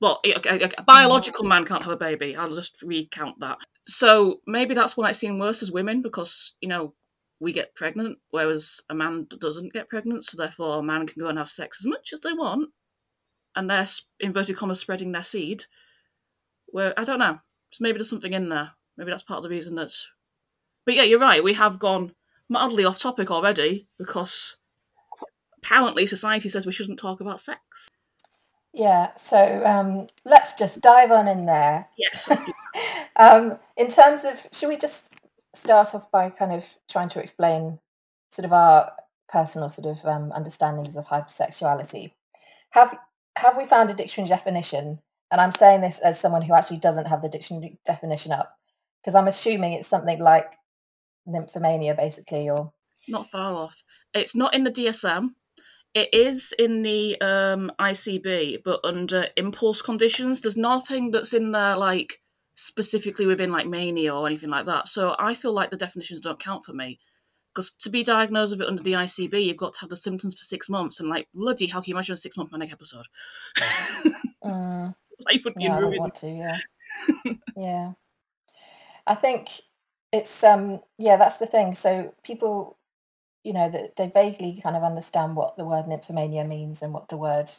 well, 0.00 0.20
a, 0.24 0.32
a, 0.48 0.70
a, 0.78 0.82
biological 0.82 1.44
man 1.44 1.64
can't 1.64 1.82
have 1.82 1.92
a 1.92 1.96
baby. 1.96 2.36
I'll 2.36 2.54
just 2.54 2.80
recount 2.82 3.40
that. 3.40 3.58
So 3.84 4.40
maybe 4.46 4.74
that's 4.74 4.96
why 4.96 5.10
it's 5.10 5.18
seen 5.18 5.38
worse 5.38 5.62
as 5.62 5.72
women 5.72 6.02
because 6.02 6.54
you 6.60 6.68
know 6.68 6.94
we 7.40 7.52
get 7.52 7.74
pregnant, 7.74 8.18
whereas 8.30 8.80
a 8.88 8.94
man 8.94 9.26
doesn't 9.40 9.72
get 9.72 9.88
pregnant. 9.88 10.24
So 10.24 10.36
therefore, 10.36 10.78
a 10.78 10.82
man 10.82 11.06
can 11.06 11.20
go 11.20 11.28
and 11.28 11.38
have 11.38 11.48
sex 11.48 11.80
as 11.80 11.86
much 11.86 12.10
as 12.12 12.20
they 12.20 12.32
want, 12.32 12.70
and 13.56 13.68
they're 13.68 13.86
inverted 14.20 14.56
commas 14.56 14.80
spreading 14.80 15.12
their 15.12 15.22
seed. 15.22 15.64
Where 16.66 16.92
I 16.98 17.04
don't 17.04 17.18
know, 17.18 17.40
So 17.70 17.78
maybe 17.80 17.98
there's 17.98 18.10
something 18.10 18.32
in 18.32 18.50
there. 18.50 18.72
Maybe 18.96 19.10
that's 19.10 19.22
part 19.22 19.38
of 19.38 19.44
the 19.44 19.48
reason 19.48 19.74
that. 19.76 19.92
But 20.84 20.94
yeah, 20.94 21.02
you're 21.02 21.20
right. 21.20 21.42
We 21.42 21.54
have 21.54 21.78
gone 21.78 22.14
mildly 22.48 22.84
off 22.84 22.98
topic 22.98 23.30
already 23.30 23.88
because 23.98 24.58
apparently 25.62 26.06
society 26.06 26.48
says 26.48 26.66
we 26.66 26.72
shouldn't 26.72 26.98
talk 26.98 27.20
about 27.20 27.40
sex. 27.40 27.90
Yeah, 28.72 29.10
so 29.16 29.64
um, 29.64 30.06
let's 30.24 30.54
just 30.54 30.80
dive 30.80 31.10
on 31.10 31.26
in 31.26 31.46
there. 31.46 31.86
Yes. 31.96 32.30
um, 33.16 33.58
in 33.76 33.90
terms 33.90 34.24
of, 34.24 34.46
should 34.52 34.68
we 34.68 34.76
just 34.76 35.08
start 35.54 35.94
off 35.94 36.10
by 36.10 36.30
kind 36.30 36.52
of 36.52 36.64
trying 36.88 37.08
to 37.10 37.20
explain 37.20 37.78
sort 38.30 38.44
of 38.44 38.52
our 38.52 38.92
personal 39.28 39.70
sort 39.70 39.86
of 39.86 40.04
um, 40.04 40.32
understandings 40.32 40.96
of 40.96 41.06
hypersexuality? 41.06 42.12
Have 42.70 42.96
have 43.36 43.56
we 43.56 43.66
found 43.66 43.90
a 43.90 43.94
dictionary 43.94 44.28
definition? 44.28 44.98
And 45.30 45.40
I'm 45.40 45.52
saying 45.52 45.80
this 45.80 45.98
as 45.98 46.18
someone 46.18 46.42
who 46.42 46.54
actually 46.54 46.78
doesn't 46.78 47.06
have 47.06 47.22
the 47.22 47.28
dictionary 47.28 47.78
definition 47.86 48.32
up, 48.32 48.56
because 49.00 49.14
I'm 49.14 49.28
assuming 49.28 49.74
it's 49.74 49.88
something 49.88 50.18
like 50.18 50.52
nymphomania, 51.26 51.96
basically, 51.96 52.48
or 52.50 52.72
not 53.06 53.26
far 53.26 53.54
off. 53.54 53.82
It's 54.12 54.34
not 54.34 54.54
in 54.54 54.64
the 54.64 54.70
DSM. 54.70 55.34
It 55.94 56.12
is 56.12 56.54
in 56.58 56.82
the 56.82 57.20
um, 57.20 57.72
ICD, 57.78 58.62
but 58.64 58.80
under 58.84 59.28
impulse 59.36 59.82
conditions. 59.82 60.40
There's 60.40 60.56
nothing 60.56 61.10
that's 61.10 61.32
in 61.32 61.52
there 61.52 61.76
like 61.76 62.20
specifically 62.54 63.26
within 63.26 63.52
like 63.52 63.66
mania 63.66 64.14
or 64.14 64.26
anything 64.26 64.50
like 64.50 64.64
that. 64.66 64.88
So 64.88 65.14
I 65.18 65.34
feel 65.34 65.52
like 65.52 65.70
the 65.70 65.76
definitions 65.76 66.20
don't 66.20 66.40
count 66.40 66.64
for 66.64 66.72
me. 66.72 66.98
Because 67.54 67.70
to 67.76 67.90
be 67.90 68.04
diagnosed 68.04 68.52
with 68.52 68.62
it 68.62 68.68
under 68.68 68.82
the 68.82 68.92
ICD, 68.92 69.44
you've 69.44 69.56
got 69.56 69.72
to 69.74 69.80
have 69.80 69.90
the 69.90 69.96
symptoms 69.96 70.38
for 70.38 70.44
six 70.44 70.68
months, 70.68 71.00
and 71.00 71.08
like 71.08 71.28
bloody 71.34 71.66
hell, 71.66 71.80
can 71.80 71.90
you 71.90 71.94
imagine 71.94 72.12
a 72.12 72.16
six 72.16 72.36
month 72.36 72.52
manic 72.52 72.70
episode? 72.70 73.06
uh, 74.42 74.90
Life 75.26 75.42
would 75.44 75.54
be 75.54 75.68
want 75.68 76.14
to, 76.16 76.28
yeah, 76.28 77.32
yeah. 77.56 77.92
I 79.06 79.14
think 79.16 79.48
it's 80.12 80.44
um 80.44 80.80
yeah, 80.98 81.16
that's 81.16 81.38
the 81.38 81.46
thing. 81.46 81.74
So 81.74 82.14
people 82.22 82.78
you 83.44 83.52
know, 83.52 83.70
that 83.70 83.96
they 83.96 84.08
vaguely 84.08 84.60
kind 84.62 84.76
of 84.76 84.82
understand 84.82 85.36
what 85.36 85.56
the 85.56 85.64
word 85.64 85.86
nymphomania 85.86 86.46
means 86.46 86.82
and 86.82 86.92
what 86.92 87.08
the 87.08 87.16
word 87.16 87.50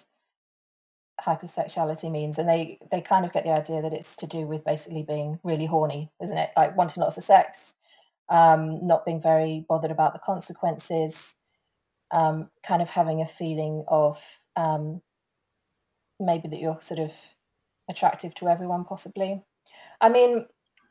hypersexuality 1.26 2.10
means 2.10 2.38
and 2.38 2.48
they 2.48 2.80
they 2.92 3.02
kind 3.02 3.26
of 3.26 3.34
get 3.34 3.44
the 3.44 3.52
idea 3.52 3.82
that 3.82 3.94
it's 3.94 4.16
to 4.16 4.28
do 4.28 4.48
with 4.48 4.64
basically 4.64 5.04
being 5.04 5.40
really 5.44 5.66
horny 5.66 6.10
isn't 6.24 6.38
it? 6.38 6.50
Like 6.56 6.78
wanting 6.78 7.02
lots 7.04 7.18
of 7.18 7.24
sex 7.24 7.74
um 8.30 8.86
not 8.88 9.06
being 9.06 9.22
very 9.22 9.66
bothered 9.68 9.92
about 9.92 10.14
the 10.14 10.20
consequences 10.20 11.36
um 12.12 12.50
kind 12.66 12.82
of 12.82 12.90
having 12.90 13.22
a 13.22 13.28
feeling 13.28 13.84
of 13.88 14.22
um 14.56 15.02
maybe 16.20 16.48
that 16.48 16.60
you're 16.60 16.80
sort 16.82 17.00
of 17.00 17.12
attractive 17.90 18.34
to 18.36 18.48
everyone 18.48 18.86
possibly. 18.86 19.44
I 20.00 20.10
mean 20.10 20.46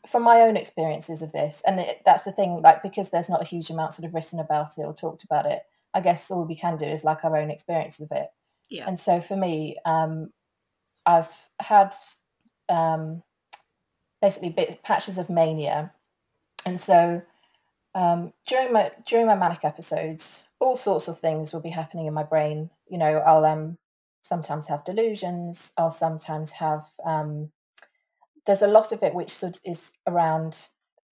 from 0.08 0.22
my 0.22 0.40
own 0.42 0.56
experiences 0.56 1.22
of 1.22 1.32
this, 1.32 1.62
and 1.66 1.80
it, 1.80 2.02
that's 2.04 2.24
the 2.24 2.32
thing, 2.32 2.60
like 2.62 2.82
because 2.82 3.10
there's 3.10 3.28
not 3.28 3.42
a 3.42 3.46
huge 3.46 3.70
amount 3.70 3.94
sort 3.94 4.06
of 4.06 4.14
written 4.14 4.40
about 4.40 4.78
it 4.78 4.82
or 4.82 4.94
talked 4.94 5.24
about 5.24 5.46
it, 5.46 5.62
I 5.94 6.00
guess 6.00 6.30
all 6.30 6.44
we 6.44 6.56
can 6.56 6.76
do 6.76 6.86
is 6.86 7.04
like 7.04 7.24
our 7.24 7.36
own 7.36 7.50
experiences 7.50 8.00
of 8.00 8.12
it. 8.12 8.28
Yeah. 8.70 8.86
And 8.86 8.98
so 8.98 9.20
for 9.20 9.36
me, 9.36 9.76
um, 9.84 10.32
I've 11.06 11.32
had 11.60 11.94
um, 12.68 13.22
basically 14.20 14.50
bits 14.50 14.76
patches 14.82 15.18
of 15.18 15.30
mania, 15.30 15.92
and 16.64 16.80
so 16.80 17.22
um, 17.94 18.32
during 18.46 18.72
my 18.72 18.92
during 19.06 19.26
my 19.26 19.36
manic 19.36 19.64
episodes, 19.64 20.44
all 20.60 20.76
sorts 20.76 21.08
of 21.08 21.20
things 21.20 21.52
will 21.52 21.60
be 21.60 21.70
happening 21.70 22.06
in 22.06 22.14
my 22.14 22.24
brain. 22.24 22.70
You 22.88 22.98
know, 22.98 23.18
I'll 23.18 23.44
um 23.44 23.78
sometimes 24.22 24.66
have 24.66 24.84
delusions. 24.84 25.72
I'll 25.76 25.90
sometimes 25.90 26.50
have 26.52 26.84
um, 27.04 27.50
there's 28.48 28.62
a 28.62 28.66
lot 28.66 28.92
of 28.92 29.02
it 29.02 29.14
which 29.14 29.30
sort 29.30 29.54
of 29.54 29.60
is 29.62 29.92
around 30.06 30.58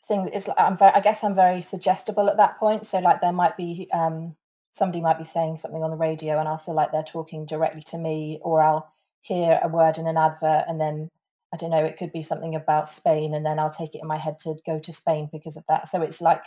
things. 0.08 0.48
Like 0.48 0.58
I'm 0.58 0.78
very, 0.78 0.92
I 0.92 1.00
guess 1.00 1.22
I'm 1.22 1.34
very 1.34 1.60
suggestible 1.60 2.30
at 2.30 2.38
that 2.38 2.56
point. 2.56 2.86
So 2.86 2.98
like 2.98 3.20
there 3.20 3.32
might 3.32 3.58
be 3.58 3.88
um, 3.92 4.34
somebody 4.72 5.02
might 5.02 5.18
be 5.18 5.24
saying 5.24 5.58
something 5.58 5.82
on 5.82 5.90
the 5.90 5.98
radio, 5.98 6.40
and 6.40 6.48
I'll 6.48 6.56
feel 6.56 6.74
like 6.74 6.92
they're 6.92 7.02
talking 7.02 7.44
directly 7.44 7.82
to 7.88 7.98
me, 7.98 8.40
or 8.42 8.62
I'll 8.62 8.90
hear 9.20 9.60
a 9.62 9.68
word 9.68 9.98
in 9.98 10.06
an 10.06 10.16
advert, 10.16 10.64
and 10.66 10.80
then 10.80 11.10
I 11.52 11.58
don't 11.58 11.70
know, 11.70 11.84
it 11.84 11.98
could 11.98 12.10
be 12.10 12.22
something 12.22 12.54
about 12.54 12.88
Spain, 12.88 13.34
and 13.34 13.44
then 13.44 13.58
I'll 13.58 13.70
take 13.70 13.94
it 13.94 14.00
in 14.00 14.08
my 14.08 14.16
head 14.16 14.38
to 14.40 14.54
go 14.64 14.78
to 14.78 14.92
Spain 14.94 15.28
because 15.30 15.58
of 15.58 15.64
that. 15.68 15.88
So 15.88 16.00
it's 16.00 16.22
like 16.22 16.42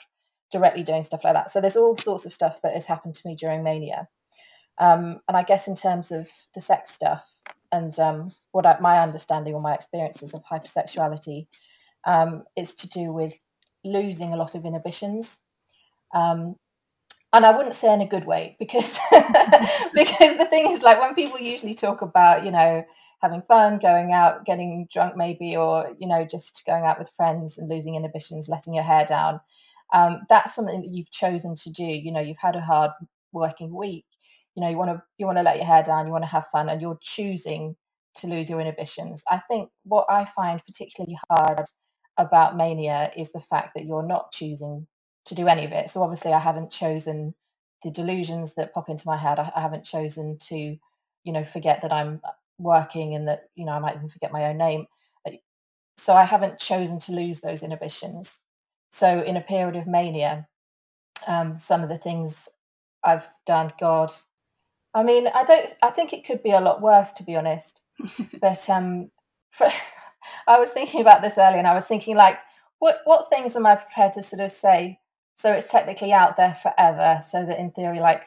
directly 0.51 0.81
doing 0.81 1.03
stuff 1.03 1.23
like 1.23 1.35
that. 1.35 1.51
So 1.51 1.61
there's 1.61 1.77
all 1.77 1.95
sorts 1.97 2.25
of 2.25 2.33
stuff 2.33 2.63
that 2.63 2.73
has 2.73 2.85
happened 2.85 3.13
to 3.13 3.27
me 3.27 3.35
during 3.35 3.63
mania. 3.63 4.07
Um, 4.79 5.19
and 5.27 5.37
I 5.37 5.43
guess 5.43 5.67
in 5.67 5.75
terms 5.75 6.11
of 6.11 6.27
the 6.55 6.61
sex 6.61 6.91
stuff, 6.91 7.23
and 7.71 7.97
um, 7.99 8.31
what 8.51 8.65
I, 8.65 8.77
my 8.79 8.99
understanding 8.99 9.53
or 9.53 9.61
my 9.61 9.73
experiences 9.73 10.33
of 10.33 10.43
hypersexuality 10.45 11.47
um, 12.05 12.43
is 12.57 12.73
to 12.75 12.87
do 12.89 13.11
with 13.13 13.33
losing 13.83 14.33
a 14.33 14.37
lot 14.37 14.55
of 14.55 14.65
inhibitions. 14.65 15.37
Um, 16.13 16.55
and 17.33 17.45
I 17.45 17.55
wouldn't 17.55 17.75
say 17.75 17.93
in 17.93 18.01
a 18.01 18.07
good 18.07 18.25
way 18.25 18.55
because 18.59 18.99
because 19.93 20.37
the 20.37 20.47
thing 20.49 20.71
is 20.71 20.81
like 20.81 20.99
when 20.99 21.15
people 21.15 21.39
usually 21.39 21.73
talk 21.75 22.01
about 22.01 22.45
you 22.45 22.51
know 22.51 22.83
having 23.21 23.41
fun, 23.43 23.79
going 23.79 24.13
out, 24.13 24.45
getting 24.45 24.87
drunk 24.91 25.15
maybe, 25.17 25.55
or 25.55 25.93
you 25.99 26.07
know 26.07 26.25
just 26.25 26.63
going 26.65 26.85
out 26.85 26.99
with 26.99 27.09
friends 27.17 27.57
and 27.57 27.69
losing 27.69 27.95
inhibitions, 27.95 28.49
letting 28.49 28.73
your 28.73 28.83
hair 28.83 29.05
down. 29.05 29.39
um, 29.93 30.21
that's 30.29 30.55
something 30.55 30.81
that 30.81 30.89
you've 30.89 31.11
chosen 31.11 31.55
to 31.57 31.71
do. 31.71 31.83
You 31.85 32.11
know, 32.11 32.21
you've 32.21 32.37
had 32.37 32.55
a 32.55 32.61
hard 32.61 32.91
working 33.31 33.73
week. 33.75 34.05
You 34.59 34.65
know, 34.65 34.71
you 34.71 34.77
want 34.77 34.91
to 34.91 35.01
you 35.17 35.25
want 35.25 35.37
to 35.37 35.41
let 35.41 35.55
your 35.55 35.65
hair 35.65 35.83
down, 35.83 36.05
you 36.05 36.11
want 36.11 36.25
to 36.25 36.29
have 36.29 36.47
fun, 36.51 36.67
and 36.67 36.81
you're 36.81 36.99
choosing 37.01 37.77
to 38.15 38.27
lose 38.27 38.49
your 38.49 38.59
inhibitions. 38.59 39.23
I 39.29 39.37
think 39.37 39.69
what 39.85 40.05
I 40.09 40.25
find 40.25 40.61
particularly 40.65 41.17
hard 41.29 41.63
about 42.17 42.57
mania 42.57 43.09
is 43.15 43.31
the 43.31 43.39
fact 43.39 43.69
that 43.75 43.85
you're 43.85 44.05
not 44.05 44.33
choosing 44.33 44.85
to 45.27 45.33
do 45.33 45.47
any 45.47 45.63
of 45.63 45.71
it. 45.71 45.89
So 45.89 46.03
obviously, 46.03 46.33
I 46.33 46.39
haven't 46.39 46.71
chosen 46.71 47.33
the 47.85 47.89
delusions 47.89 48.55
that 48.55 48.73
pop 48.73 48.89
into 48.89 49.07
my 49.07 49.15
head. 49.15 49.39
I, 49.39 49.49
haven't 49.61 49.85
chosen 49.85 50.37
to, 50.49 50.57
you 50.57 51.31
know, 51.31 51.45
forget 51.45 51.81
that 51.83 51.93
I'm 51.93 52.19
working 52.57 53.15
and 53.15 53.29
that 53.29 53.43
you 53.55 53.65
know 53.65 53.71
I 53.71 53.79
might 53.79 53.95
even 53.95 54.09
forget 54.09 54.33
my 54.33 54.43
own 54.47 54.57
name. 54.57 54.87
So 55.95 56.13
I 56.15 56.25
haven't 56.25 56.59
chosen 56.59 56.99
to 56.99 57.13
lose 57.13 57.39
those 57.39 57.63
inhibitions. 57.63 58.39
So 58.91 59.21
in 59.21 59.37
a 59.37 59.41
period 59.41 59.77
of 59.77 59.87
mania, 59.87 60.49
um, 61.27 61.59
some 61.59 61.81
of 61.81 61.87
the 61.87 61.97
things 61.97 62.49
I've 63.05 63.25
done, 63.45 63.71
God, 63.79 64.11
I 64.93 65.03
mean, 65.03 65.27
I 65.27 65.43
don't. 65.43 65.73
I 65.81 65.91
think 65.91 66.13
it 66.13 66.25
could 66.25 66.41
be 66.43 66.51
a 66.51 66.61
lot 66.61 66.81
worse, 66.81 67.11
to 67.13 67.23
be 67.23 67.35
honest. 67.35 67.81
but 68.41 68.69
um, 68.69 69.11
for, 69.51 69.67
I 70.47 70.59
was 70.59 70.69
thinking 70.69 71.01
about 71.01 71.21
this 71.21 71.37
earlier, 71.37 71.59
and 71.59 71.67
I 71.67 71.75
was 71.75 71.85
thinking 71.85 72.15
like, 72.15 72.39
what 72.79 72.99
what 73.05 73.29
things 73.29 73.55
am 73.55 73.65
I 73.65 73.75
prepared 73.75 74.13
to 74.13 74.23
sort 74.23 74.41
of 74.41 74.51
say 74.51 74.99
so 75.39 75.53
it's 75.53 75.69
technically 75.69 76.11
out 76.11 76.35
there 76.35 76.57
forever, 76.61 77.23
so 77.29 77.45
that 77.45 77.59
in 77.59 77.71
theory, 77.71 78.01
like, 78.01 78.23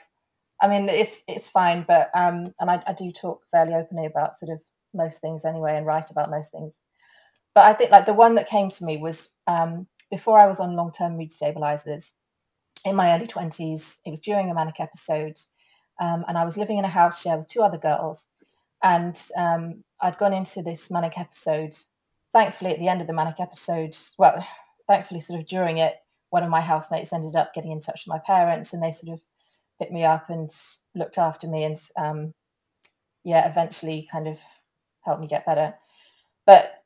I 0.62 0.66
mean, 0.69 0.88
it's 0.88 1.23
it's 1.28 1.47
fine, 1.47 1.85
but 1.87 2.11
um, 2.14 2.54
and 2.59 2.71
I, 2.71 2.83
I 2.87 2.95
do 2.95 3.12
talk 3.12 3.42
fairly 3.50 3.75
openly 3.75 4.07
about 4.07 4.38
sort 4.38 4.50
of 4.50 4.61
most 4.95 5.21
things 5.21 5.45
anyway, 5.45 5.76
and 5.76 5.85
write 5.85 6.11
about 6.11 6.31
most 6.31 6.52
things. 6.52 6.81
But 7.54 7.66
I 7.66 7.75
think 7.75 7.90
like 7.90 8.07
the 8.07 8.14
one 8.14 8.37
that 8.37 8.49
came 8.49 8.71
to 8.71 8.85
me 8.85 8.97
was 8.97 9.28
um, 9.47 9.87
before 10.11 10.38
I 10.38 10.47
was 10.47 10.59
on 10.59 10.75
long 10.75 10.90
term 10.90 11.19
mood 11.19 11.33
stabilizers 11.33 12.14
in 12.87 12.97
my 12.97 13.12
early 13.12 13.26
20s. 13.26 13.99
It 14.07 14.11
was 14.11 14.21
during 14.21 14.50
a 14.50 14.54
manic 14.54 14.81
episode. 14.81 15.37
Um, 16.00 16.25
and 16.28 16.37
I 16.37 16.44
was 16.44 16.56
living 16.56 16.78
in 16.78 16.84
a 16.84 16.88
house 16.88 17.20
share 17.20 17.37
with 17.37 17.49
two 17.49 17.62
other 17.62 17.78
girls. 17.78 18.26
And 18.82 19.18
um, 19.37 19.84
I'd 20.00 20.18
gone 20.18 20.32
into 20.32 20.62
this 20.62 20.90
manic 20.90 21.18
episode. 21.18 21.76
Thankfully, 22.32 22.72
at 22.72 22.78
the 22.78 22.88
end 22.88 23.00
of 23.00 23.06
the 23.06 23.12
manic 23.12 23.38
episode, 23.38 23.96
well, 24.18 24.44
thankfully, 24.88 25.20
sort 25.20 25.40
of 25.40 25.46
during 25.46 25.78
it, 25.78 25.96
one 26.30 26.42
of 26.42 26.50
my 26.50 26.61
housemates 26.61 27.12
ended 27.12 27.37
up 27.37 27.54
getting 27.54 27.72
in 27.72 27.80
touch 27.80 28.04
with 28.06 28.12
my 28.12 28.20
parents 28.26 28.72
and 28.72 28.82
they 28.82 28.90
sort 28.90 29.12
of 29.12 29.20
picked 29.78 29.92
me 29.92 30.04
up 30.04 30.30
and 30.30 30.50
looked 30.94 31.18
after 31.18 31.46
me 31.46 31.64
and, 31.64 31.80
um, 31.96 32.34
yeah, 33.22 33.49
eventually 33.49 34.08
kind 34.11 34.26
of 34.26 34.38
helped 35.02 35.20
me 35.20 35.28
get 35.28 35.46
better. 35.46 35.75
But 36.46 36.81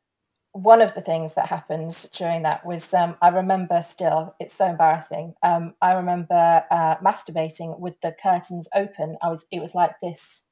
one 0.57 0.81
of 0.81 0.95
the 0.95 1.03
things 1.03 1.35
that 1.35 1.47
happened 1.47 2.09
during 2.15 2.43
that 2.43 2.65
was 2.65 2.95
um, 2.95 3.17
I 3.21 3.29
remember 3.29 3.83
still, 3.83 4.35
it's 4.41 4.55
so 4.55 4.67
embarrassing. 4.67 5.35
Um, 5.43 5.75
I 5.83 5.93
remember 5.95 6.65
uh, 6.71 6.97
masturbating 6.97 7.79
with 7.79 8.01
the 8.01 8.15
curtains 8.23 8.67
open. 8.75 9.19
I 9.23 9.29
was, 9.29 9.45
it 9.51 9.61
was 9.61 9.75
like 9.75 9.93
this. 10.03 10.45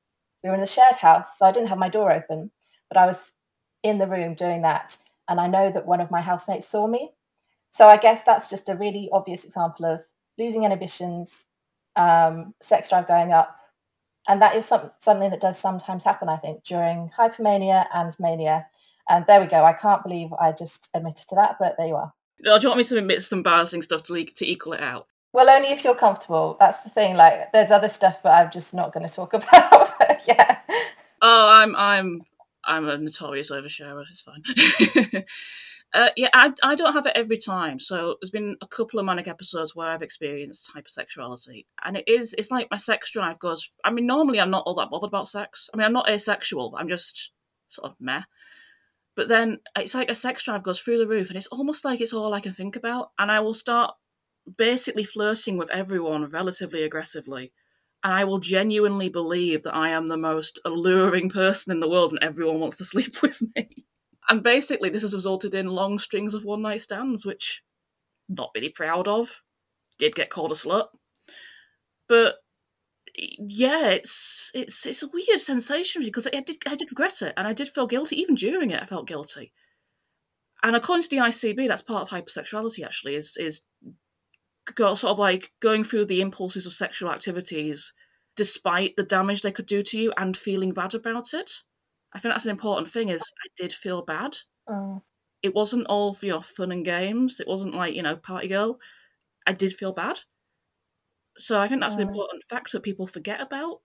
We 0.42 0.50
were 0.50 0.56
in 0.56 0.62
a 0.62 0.66
shared 0.66 0.96
house, 0.96 1.38
so 1.38 1.46
I 1.46 1.52
didn't 1.52 1.70
have 1.70 1.78
my 1.78 1.88
door 1.88 2.12
open, 2.12 2.50
but 2.90 2.99
I 2.99 3.06
was 3.06 3.32
in 3.82 3.96
the 3.99 4.06
room 4.06 4.34
doing 4.34 4.61
that. 4.62 4.96
And 5.28 5.40
I 5.40 5.46
know 5.46 5.73
that 5.73 5.87
one 5.87 6.02
of 6.02 6.11
my 6.11 6.20
housemates 6.20 6.68
saw 6.68 6.87
me. 6.87 7.12
So 7.70 7.87
I 7.87 7.96
guess 7.96 8.25
that's 8.25 8.50
just 8.50 8.68
a 8.68 8.76
really 8.76 9.08
obvious 9.11 9.44
example 9.44 9.87
of 9.87 10.00
losing 10.37 10.64
inhibitions, 10.64 11.46
um, 11.96 12.52
sex 12.61 12.90
drive 12.90 13.08
going 13.08 13.32
up. 13.32 13.56
And 14.28 14.42
that 14.42 14.54
is 14.54 14.66
some, 14.66 14.90
something 15.00 15.30
that 15.30 15.40
does 15.40 15.58
sometimes 15.58 16.04
happen, 16.04 16.28
I 16.28 16.37
think, 16.37 16.62
during 16.64 17.11
hypomania 17.18 17.87
and 17.94 18.14
mania 18.20 18.66
and 19.08 19.25
there 19.26 19.40
we 19.40 19.46
go. 19.46 19.64
I 19.64 19.73
can't 19.73 20.02
believe 20.02 20.32
I 20.40 20.52
just 20.52 20.88
admitted 20.94 21.28
to 21.28 21.34
that, 21.37 21.56
but 21.58 21.76
there 21.76 21.87
you 21.87 21.96
are. 21.96 22.12
do 22.42 22.50
you 22.50 22.68
want 22.68 22.78
me 22.78 22.84
to 22.84 22.99
admit 22.99 23.23
some 23.23 23.40
embarrassing 23.40 23.82
stuff 23.82 24.02
to, 24.04 24.25
to 24.25 24.46
equal 24.46 24.75
it 24.75 24.80
out? 24.80 25.06
Well, 25.32 25.50
only 25.50 25.68
if 25.70 25.82
you're 25.82 25.96
comfortable. 25.96 26.56
That's 26.61 26.80
the 26.82 26.90
thing. 26.90 27.16
Like, 27.16 27.52
there's 27.52 27.73
other 27.73 27.88
stuff, 27.88 28.20
but 28.23 28.30
I'm 28.30 28.52
just 28.52 28.73
not 28.73 28.92
going 28.92 29.06
to 29.06 29.12
talk 29.12 29.34
about. 29.34 29.92
yeah. 30.26 30.58
Oh, 31.20 31.49
I'm 31.50 31.75
I'm 31.75 32.23
I'm 32.64 32.88
a 32.88 32.99
notorious 32.99 33.50
oversharer. 33.50 34.04
It's 34.11 34.23
fine. 34.23 34.42
uh, 35.94 36.11
yeah, 36.16 36.28
I 36.32 36.52
I 36.62 36.75
don't 36.75 36.92
have 36.92 37.06
it 37.06 37.16
every 37.16 37.37
time. 37.37 37.80
So 37.80 38.16
there's 38.20 38.30
been 38.30 38.56
a 38.61 38.66
couple 38.66 39.00
of 39.00 39.06
manic 39.06 39.26
episodes 39.26 39.75
where 39.75 39.88
I've 39.88 40.02
experienced 40.02 40.70
hypersexuality, 40.75 41.64
and 41.82 41.96
it 41.96 42.06
is 42.06 42.34
it's 42.34 42.50
like 42.50 42.70
my 42.70 42.76
sex 42.76 43.11
drive 43.11 43.38
goes. 43.38 43.70
I 43.82 43.90
mean, 43.90 44.06
normally 44.06 44.38
I'm 44.38 44.50
not 44.50 44.64
all 44.66 44.75
that 44.75 44.90
bothered 44.90 45.08
about 45.08 45.26
sex. 45.26 45.70
I 45.73 45.76
mean, 45.76 45.87
I'm 45.87 45.92
not 45.92 46.08
asexual. 46.08 46.70
But 46.70 46.80
I'm 46.80 46.88
just 46.88 47.32
sort 47.68 47.90
of 47.90 47.96
meh. 47.99 48.23
But 49.16 49.28
then 49.28 49.59
it's 49.76 49.94
like 49.94 50.11
a 50.11 50.14
sex 50.14 50.44
drive 50.44 50.62
goes 50.62 50.80
through 50.80 50.99
the 50.99 51.06
roof, 51.06 51.28
and 51.28 51.37
it's 51.37 51.47
almost 51.49 51.85
like 51.85 52.00
it's 52.00 52.12
all 52.12 52.35
I 52.35 52.40
can 52.40 52.52
think 52.52 52.76
about. 52.76 53.11
And 53.18 53.30
I 53.30 53.40
will 53.40 53.54
start 53.54 53.94
basically 54.56 55.04
flirting 55.04 55.56
with 55.56 55.71
everyone 55.71 56.26
relatively 56.26 56.83
aggressively. 56.83 57.52
And 58.02 58.12
I 58.12 58.25
will 58.25 58.38
genuinely 58.38 59.09
believe 59.09 59.62
that 59.62 59.75
I 59.75 59.88
am 59.90 60.09
the 60.09 60.16
most 60.16 60.61
alluring 60.64 61.30
person 61.30 61.73
in 61.73 61.80
the 61.80 61.88
world 61.88 62.12
and 62.12 62.23
everyone 62.23 62.61
wants 62.61 62.76
to 62.78 62.85
sleep 62.85 63.23
with 63.23 63.40
me. 63.56 63.71
And 64.28 64.42
basically, 64.42 64.88
this 64.88 65.02
has 65.02 65.14
resulted 65.14 65.54
in 65.54 65.66
long 65.66 65.99
strings 65.99 66.35
of 66.35 66.44
one 66.44 66.62
night 66.62 66.80
stands, 66.80 67.26
which 67.26 67.62
not 68.28 68.50
really 68.54 68.71
proud 68.71 69.06
of. 69.06 69.42
Did 69.99 70.14
get 70.14 70.30
called 70.30 70.50
a 70.50 70.54
slut. 70.54 70.87
But 72.09 72.37
yeah, 73.16 73.90
it's 73.90 74.50
it's 74.54 74.87
it's 74.87 75.02
a 75.02 75.09
weird 75.12 75.40
sensation 75.40 76.02
because 76.02 76.26
I 76.26 76.40
did 76.40 76.56
I 76.66 76.75
did 76.75 76.90
regret 76.90 77.23
it 77.23 77.35
and 77.37 77.47
I 77.47 77.52
did 77.52 77.68
feel 77.68 77.87
guilty 77.87 78.16
even 78.16 78.35
during 78.35 78.71
it. 78.71 78.83
I 78.83 78.87
felt 78.87 79.06
guilty, 79.06 79.52
and 80.62 80.75
according 80.75 81.04
to 81.04 81.09
the 81.11 81.18
ICD, 81.18 81.68
that's 81.68 81.83
part 81.83 82.02
of 82.02 82.11
hypersexuality. 82.11 82.85
Actually, 82.85 83.14
is 83.14 83.37
is 83.37 83.66
sort 84.76 85.04
of 85.04 85.18
like 85.18 85.52
going 85.61 85.85
through 85.85 86.06
the 86.06 86.21
impulses 86.21 86.66
of 86.66 86.73
sexual 86.73 87.11
activities 87.11 87.92
despite 88.37 88.97
the 88.97 89.04
damage 89.04 89.42
they 89.42 89.52
could 89.52 89.66
do 89.66 89.80
to 89.80 89.97
you 89.97 90.12
and 90.16 90.37
feeling 90.37 90.73
bad 90.73 90.92
about 90.92 91.33
it. 91.35 91.52
I 92.12 92.18
think 92.18 92.35
that's 92.35 92.47
an 92.47 92.50
important 92.50 92.90
thing. 92.90 93.11
Is 93.11 93.33
I 93.44 93.49
did 93.54 93.73
feel 93.73 94.02
bad. 94.02 94.38
Oh. 94.68 95.02
It 95.42 95.54
wasn't 95.54 95.87
all 95.87 96.14
for 96.14 96.26
your 96.26 96.42
fun 96.42 96.73
and 96.73 96.85
games. 96.85 97.38
It 97.38 97.47
wasn't 97.47 97.76
like 97.76 97.94
you 97.94 98.02
know 98.02 98.16
party 98.16 98.49
girl. 98.49 98.80
I 99.47 99.52
did 99.52 99.73
feel 99.73 99.92
bad 99.92 100.21
so 101.37 101.61
I 101.61 101.69
think 101.69 101.81
that's 101.81 101.97
an 101.97 102.09
important 102.09 102.43
factor 102.49 102.79
that 102.79 102.83
people 102.83 103.07
forget 103.07 103.41
about. 103.41 103.81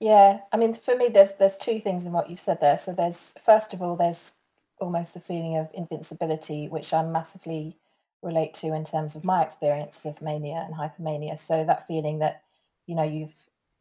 Yeah, 0.00 0.40
I 0.52 0.56
mean, 0.56 0.74
for 0.74 0.96
me, 0.96 1.08
there's 1.08 1.32
there's 1.38 1.56
two 1.56 1.80
things 1.80 2.04
in 2.04 2.12
what 2.12 2.28
you've 2.28 2.40
said 2.40 2.60
there. 2.60 2.78
So 2.78 2.92
there's 2.92 3.34
first 3.44 3.72
of 3.72 3.82
all, 3.82 3.96
there's 3.96 4.32
almost 4.80 5.14
the 5.14 5.20
feeling 5.20 5.56
of 5.56 5.68
invincibility, 5.74 6.68
which 6.68 6.92
I 6.92 7.04
massively 7.04 7.76
relate 8.22 8.54
to 8.54 8.74
in 8.74 8.84
terms 8.84 9.14
of 9.14 9.24
my 9.24 9.42
experience 9.42 10.04
of 10.04 10.20
mania 10.22 10.66
and 10.66 10.74
hypomania. 10.74 11.38
So 11.38 11.64
that 11.64 11.86
feeling 11.86 12.18
that 12.20 12.42
you 12.86 12.94
know 12.94 13.04
you've 13.04 13.34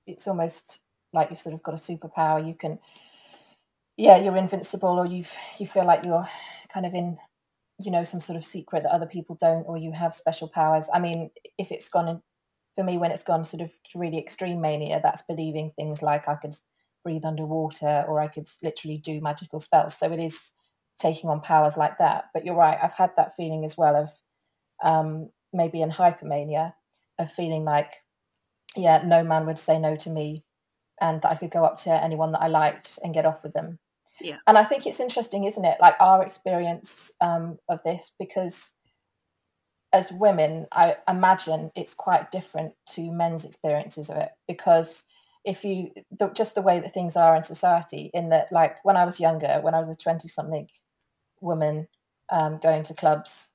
it's 0.06 0.28
almost 0.28 0.80
like 1.14 1.30
you've 1.30 1.40
sort 1.42 1.56
of 1.56 1.64
got 1.64 1.76
a 1.76 1.78
superpower. 1.78 2.46
You 2.46 2.54
can, 2.54 2.80
yeah, 3.98 4.18
you're 4.18 4.38
invincible, 4.38 5.00
or 5.00 5.06
you've 5.06 5.34
you 5.58 5.68
feel 5.68 5.86
like 5.86 6.04
you're 6.04 6.28
kind 6.74 6.86
of 6.86 6.94
in 6.94 7.18
you 7.80 7.92
know 7.92 8.04
some 8.04 8.22
sort 8.22 8.38
of 8.38 8.46
secret 8.46 8.84
that 8.84 8.92
other 8.92 9.06
people 9.06 9.38
don't, 9.40 9.64
or 9.64 9.78
you 9.78 9.92
have 9.92 10.14
special 10.14 10.48
powers. 10.48 10.86
I 10.94 11.00
mean, 11.00 11.32
if 11.58 11.72
it's 11.72 11.90
gone 11.90 12.08
in, 12.08 12.22
for 12.76 12.84
me, 12.84 12.98
when 12.98 13.12
it's 13.12 13.24
gone 13.24 13.46
sort 13.46 13.62
of 13.62 13.70
to 13.92 14.00
really 14.00 14.18
extreme 14.18 14.62
mania, 14.62 15.00
that's 15.02 15.24
believing 15.24 15.72
things 15.76 16.02
like 16.02 16.28
I 16.28 16.36
could 16.36 16.56
breathe 17.04 17.26
underwater 17.26 18.06
or 18.08 18.20
I 18.20 18.28
could 18.28 18.48
literally 18.64 18.98
do 18.98 19.22
magical 19.22 19.60
spells. 19.60 19.98
So 19.98 20.12
it 20.12 20.20
is 20.20 20.52
taking 21.00 21.30
on 21.30 21.42
powers 21.42 21.78
like 21.78 21.98
that. 21.98 22.26
But 22.34 22.46
you're 22.46 22.56
right, 22.56 22.78
I've 22.82 22.94
had 22.94 23.12
that 23.18 23.36
feeling 23.36 23.66
as 23.66 23.78
well 23.78 23.96
of 23.96 24.10
um, 24.84 25.30
maybe 25.52 25.82
in 25.82 25.90
hypermania 25.90 26.74
of 27.20 27.32
feeling 27.32 27.66
like, 27.66 27.92
yeah, 28.76 29.04
no 29.06 29.24
man 29.24 29.46
would 29.46 29.60
say 29.60 29.78
no 29.78 29.96
to 29.98 30.10
me 30.10 30.44
and 31.02 31.22
that 31.22 31.32
I 31.32 31.36
could 31.36 31.52
go 31.52 31.66
up 31.66 31.82
to 31.84 32.04
anyone 32.04 32.32
that 32.32 32.42
I 32.42 32.48
liked 32.48 33.00
and 33.04 33.14
get 33.14 33.26
off 33.26 33.44
with 33.44 33.54
them. 33.54 33.80
Yeah. 34.22 34.38
And 34.48 34.58
I 34.58 34.64
think 34.64 34.86
it's 34.86 35.00
interesting, 35.00 35.46
isn't 35.46 35.66
it? 35.66 35.78
Like 35.82 35.96
our 36.00 36.24
experience 36.24 37.12
um, 37.22 37.58
of 37.68 37.80
this, 37.84 38.12
because 38.20 38.72
as 39.94 40.12
women, 40.12 40.68
I 40.72 40.98
imagine 41.08 41.72
it's 41.76 41.94
quite 41.94 42.32
different 42.32 42.74
to 42.94 43.12
men's 43.12 43.46
experiences 43.46 44.10
of 44.10 44.18
it 44.18 44.30
because 44.48 45.04
if 45.44 45.66
you 45.66 45.92
the, 46.18 46.30
just 46.30 46.56
the 46.56 46.62
way 46.62 46.80
that 46.80 46.94
things 46.94 47.16
are 47.16 47.36
in 47.36 47.44
society, 47.44 48.12
in 48.14 48.30
that 48.30 48.52
like 48.52 48.84
when 48.86 48.96
I 48.96 49.06
was 49.06 49.20
younger, 49.20 49.60
when 49.62 49.74
I 49.74 49.82
was 49.82 49.96
a 49.96 50.00
twenty 50.00 50.28
something 50.28 50.68
woman 51.42 51.88
um, 52.30 52.60
going 52.62 52.84
to 52.84 52.94
clubs, 52.94 53.50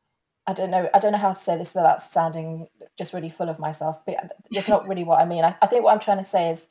I 0.47 0.52
don't 0.52 0.71
know, 0.71 0.88
I 0.93 0.99
don't 0.99 1.12
know 1.12 1.19
how 1.19 1.33
to 1.33 1.40
say 1.40 1.57
this 1.57 1.75
without 1.75 2.02
sounding 2.02 2.66
just 2.99 3.12
really 3.12 3.31
full 3.31 3.49
of 3.49 3.59
myself, 3.59 3.99
but 4.05 4.16
it's 4.50 4.69
not 4.69 4.88
really 4.88 5.05
what 5.05 5.21
I 5.21 5.25
mean. 5.25 5.45
I, 5.45 5.57
I 5.62 5.66
think 5.66 5.85
what 5.85 5.93
I'm 5.93 6.00
trying 6.00 6.23
to 6.23 6.31
say 6.31 6.50
is, 6.50 6.69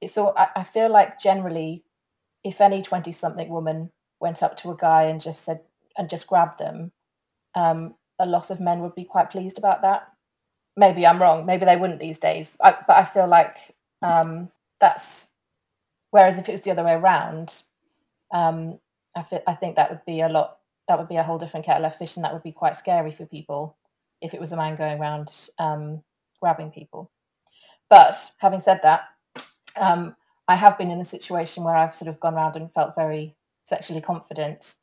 it's 0.00 0.18
all, 0.18 0.34
I, 0.36 0.48
I 0.56 0.64
feel 0.64 0.90
like 0.90 1.20
generally, 1.20 1.84
if 2.42 2.60
any 2.60 2.82
twenty 2.82 3.12
something 3.12 3.48
woman 3.48 3.90
went 4.20 4.42
up 4.42 4.56
to 4.58 4.70
a 4.70 4.76
guy 4.76 5.04
and 5.04 5.20
just 5.20 5.44
said 5.44 5.60
and 5.96 6.10
just 6.10 6.26
grabbed 6.26 6.58
them, 6.58 6.90
um, 7.54 7.94
a 8.18 8.26
lot 8.26 8.50
of 8.50 8.60
men 8.60 8.80
would 8.80 8.94
be 8.94 9.04
quite 9.04 9.30
pleased 9.30 9.58
about 9.58 9.82
that. 9.82 10.08
Maybe 10.76 11.06
I'm 11.06 11.20
wrong. 11.20 11.46
Maybe 11.46 11.64
they 11.64 11.76
wouldn't 11.76 12.00
these 12.00 12.18
days. 12.18 12.56
I, 12.60 12.76
but 12.86 12.96
I 12.96 13.04
feel 13.04 13.28
like 13.28 13.56
um, 14.02 14.50
that's. 14.80 15.26
Whereas 16.10 16.38
if 16.38 16.48
it 16.48 16.52
was 16.52 16.60
the 16.60 16.70
other 16.70 16.84
way 16.84 16.94
around, 16.94 17.52
um, 18.32 18.78
I, 19.16 19.24
I 19.46 19.54
think 19.54 19.76
that 19.76 19.90
would 19.90 20.04
be 20.06 20.20
a 20.20 20.28
lot. 20.28 20.58
That 20.88 20.98
would 20.98 21.08
be 21.08 21.16
a 21.16 21.22
whole 21.22 21.38
different 21.38 21.66
kettle 21.66 21.86
of 21.86 21.96
fish, 21.96 22.16
and 22.16 22.24
that 22.24 22.32
would 22.32 22.42
be 22.42 22.52
quite 22.52 22.76
scary 22.76 23.12
for 23.12 23.26
people 23.26 23.76
if 24.20 24.34
it 24.34 24.40
was 24.40 24.52
a 24.52 24.56
man 24.56 24.76
going 24.76 25.00
around 25.00 25.30
um, 25.58 26.02
grabbing 26.40 26.70
people. 26.70 27.10
But 27.88 28.16
having 28.38 28.60
said 28.60 28.80
that, 28.82 29.04
um, 29.76 30.14
I 30.48 30.56
have 30.56 30.78
been 30.78 30.90
in 30.90 31.00
a 31.00 31.04
situation 31.04 31.64
where 31.64 31.76
I've 31.76 31.94
sort 31.94 32.08
of 32.08 32.20
gone 32.20 32.34
around 32.34 32.56
and 32.56 32.72
felt 32.72 32.94
very 32.94 33.34
sexually 33.66 34.00
confident, 34.00 34.74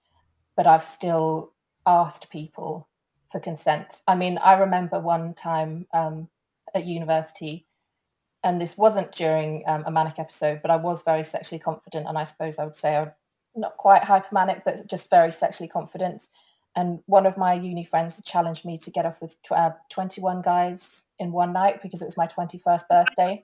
but 0.55 0.67
I've 0.67 0.85
still 0.85 1.51
asked 1.85 2.29
people 2.29 2.87
for 3.31 3.39
consent. 3.39 4.01
I 4.07 4.15
mean, 4.15 4.37
I 4.37 4.53
remember 4.53 4.99
one 4.99 5.33
time 5.33 5.87
um, 5.93 6.29
at 6.75 6.85
university, 6.85 7.65
and 8.43 8.59
this 8.59 8.77
wasn't 8.77 9.11
during 9.13 9.63
um, 9.67 9.83
a 9.85 9.91
manic 9.91 10.19
episode, 10.19 10.61
but 10.61 10.71
I 10.71 10.75
was 10.77 11.03
very 11.03 11.23
sexually 11.23 11.59
confident, 11.59 12.07
and 12.07 12.17
I 12.17 12.25
suppose 12.25 12.59
I 12.59 12.65
would 12.65 12.75
say 12.75 12.95
I 12.95 13.01
am 13.03 13.11
not 13.55 13.77
quite 13.77 14.01
hypermanic, 14.01 14.63
but 14.63 14.87
just 14.87 15.09
very 15.09 15.31
sexually 15.33 15.67
confident. 15.69 16.27
And 16.75 16.99
one 17.05 17.25
of 17.25 17.37
my 17.37 17.53
uni 17.53 17.83
friends 17.83 18.21
challenged 18.23 18.63
me 18.63 18.77
to 18.79 18.91
get 18.91 19.05
off 19.05 19.21
with 19.21 19.35
uh, 19.51 19.71
21 19.89 20.41
guys 20.41 21.03
in 21.19 21.31
one 21.33 21.51
night 21.51 21.81
because 21.81 22.01
it 22.01 22.05
was 22.05 22.15
my 22.15 22.27
21st 22.27 22.87
birthday. 22.89 23.41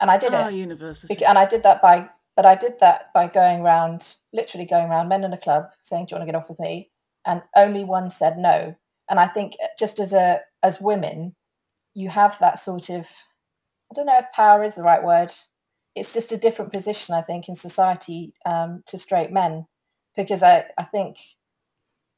And 0.00 0.10
I 0.10 0.16
did 0.16 0.32
Ah, 0.32 0.48
it. 0.48 0.54
university. 0.54 1.24
And 1.24 1.38
I 1.38 1.44
did 1.44 1.64
that 1.64 1.82
by, 1.82 2.08
but 2.36 2.46
I 2.46 2.54
did 2.54 2.74
that 2.80 3.12
by 3.12 3.26
going 3.26 3.60
around, 3.60 4.14
literally 4.32 4.64
going 4.66 4.88
around 4.90 5.08
men 5.08 5.24
in 5.24 5.32
a 5.32 5.38
club 5.38 5.70
saying, 5.80 6.06
"Do 6.06 6.14
you 6.14 6.18
want 6.18 6.28
to 6.28 6.32
get 6.32 6.40
off 6.40 6.48
with 6.48 6.60
me?" 6.60 6.90
And 7.26 7.42
only 7.56 7.84
one 7.84 8.10
said 8.10 8.38
no. 8.38 8.76
And 9.10 9.20
I 9.20 9.26
think 9.26 9.54
just 9.78 10.00
as 10.00 10.12
a 10.12 10.40
as 10.62 10.80
women, 10.80 11.34
you 11.94 12.08
have 12.08 12.38
that 12.38 12.58
sort 12.58 12.88
of, 12.88 13.06
I 13.90 13.94
don't 13.94 14.06
know 14.06 14.18
if 14.18 14.32
power 14.34 14.64
is 14.64 14.74
the 14.74 14.82
right 14.82 15.02
word. 15.02 15.32
It's 15.94 16.14
just 16.14 16.32
a 16.32 16.38
different 16.38 16.72
position, 16.72 17.14
I 17.14 17.22
think, 17.22 17.48
in 17.48 17.54
society 17.54 18.32
um, 18.46 18.82
to 18.86 18.98
straight 18.98 19.30
men, 19.30 19.66
because 20.16 20.42
I 20.42 20.64
I 20.78 20.84
think 20.84 21.18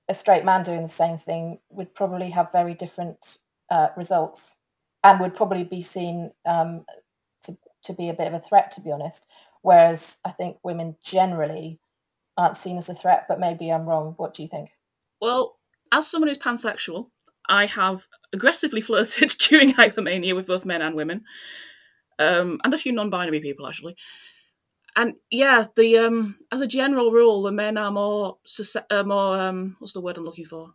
a 0.09 0.14
straight 0.14 0.45
man 0.45 0.62
doing 0.62 0.83
the 0.83 0.88
same 0.88 1.19
thing 1.19 1.59
would 1.71 1.95
probably 1.95 2.31
have 2.31 2.53
very 2.53 2.75
different 2.75 3.38
uh, 3.71 3.88
results 3.97 4.55
and 5.03 5.19
would 5.19 5.35
probably 5.35 5.64
be 5.64 5.83
seen 5.83 6.31
um, 6.47 6.85
to, 7.43 7.57
to 7.85 7.93
be 7.95 8.11
a 8.11 8.14
bit 8.14 8.29
of 8.29 8.35
a 8.35 8.41
threat, 8.41 8.71
to 8.73 8.81
be 8.83 8.93
honest. 8.93 9.26
Whereas 9.62 10.17
I 10.25 10.31
think 10.31 10.59
women 10.62 10.97
generally 11.03 11.81
aren't 12.37 12.59
seen 12.59 12.76
as 12.76 12.91
a 12.91 12.95
threat, 12.95 13.25
but 13.29 13.41
maybe 13.41 13.71
I'm 13.71 13.87
wrong. 13.87 14.14
What 14.19 14.35
do 14.35 14.43
you 14.43 14.49
think? 14.49 14.71
Well, 15.21 15.57
as 15.93 16.09
someone 16.11 16.29
who's 16.29 16.38
pansexual, 16.38 17.09
I 17.49 17.67
have 17.67 18.07
aggressively 18.33 18.81
flirted 18.83 19.31
during 19.38 19.75
hypermania 19.75 20.35
with 20.35 20.47
both 20.47 20.64
men 20.64 20.83
and 20.83 20.95
women, 20.95 21.25
um, 22.19 22.61
and 22.64 22.75
a 22.75 22.79
few 22.79 22.93
non-binary 22.93 23.41
people 23.41 23.67
actually. 23.67 23.97
And 24.97 25.14
yeah, 25.31 25.64
the 25.75 25.99
um, 25.99 26.37
as 26.53 26.61
a 26.61 26.69
general 26.69 27.11
rule, 27.11 27.43
the 27.43 27.50
men 27.53 27.76
are 27.76 27.91
more 27.91 28.38
uh, 28.91 29.03
more 29.03 29.41
um, 29.41 29.76
what's 29.81 29.93
the 29.93 30.00
word 30.00 30.17
I'm 30.17 30.25
looking 30.25 30.45
for? 30.45 30.75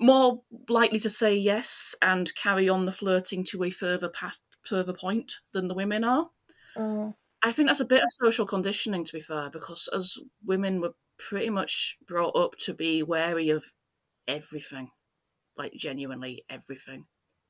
More 0.00 0.42
likely 0.68 1.00
to 1.00 1.10
say 1.10 1.34
yes 1.34 1.94
and 2.00 2.34
carry 2.34 2.68
on 2.68 2.86
the 2.86 2.92
flirting 2.92 3.44
to 3.50 3.64
a 3.64 3.70
further 3.70 4.08
path, 4.08 4.40
further 4.62 4.92
point 4.92 5.32
than 5.52 5.68
the 5.68 5.74
women 5.74 6.04
are. 6.04 6.30
Mm. 6.76 7.14
I 7.42 7.52
think 7.52 7.68
that's 7.68 7.80
a 7.80 7.86
bit 7.86 8.02
of 8.02 8.08
social 8.10 8.46
conditioning, 8.46 9.04
to 9.04 9.12
be 9.12 9.20
fair, 9.20 9.50
because 9.50 9.88
as 9.92 10.18
women 10.44 10.80
were 10.80 10.94
pretty 11.18 11.50
much 11.50 11.98
brought 12.06 12.36
up 12.36 12.56
to 12.58 12.72
be 12.72 13.02
wary 13.02 13.50
of 13.50 13.64
everything, 14.30 14.90
like 15.56 15.72
genuinely 15.74 16.44
everything. 16.48 17.06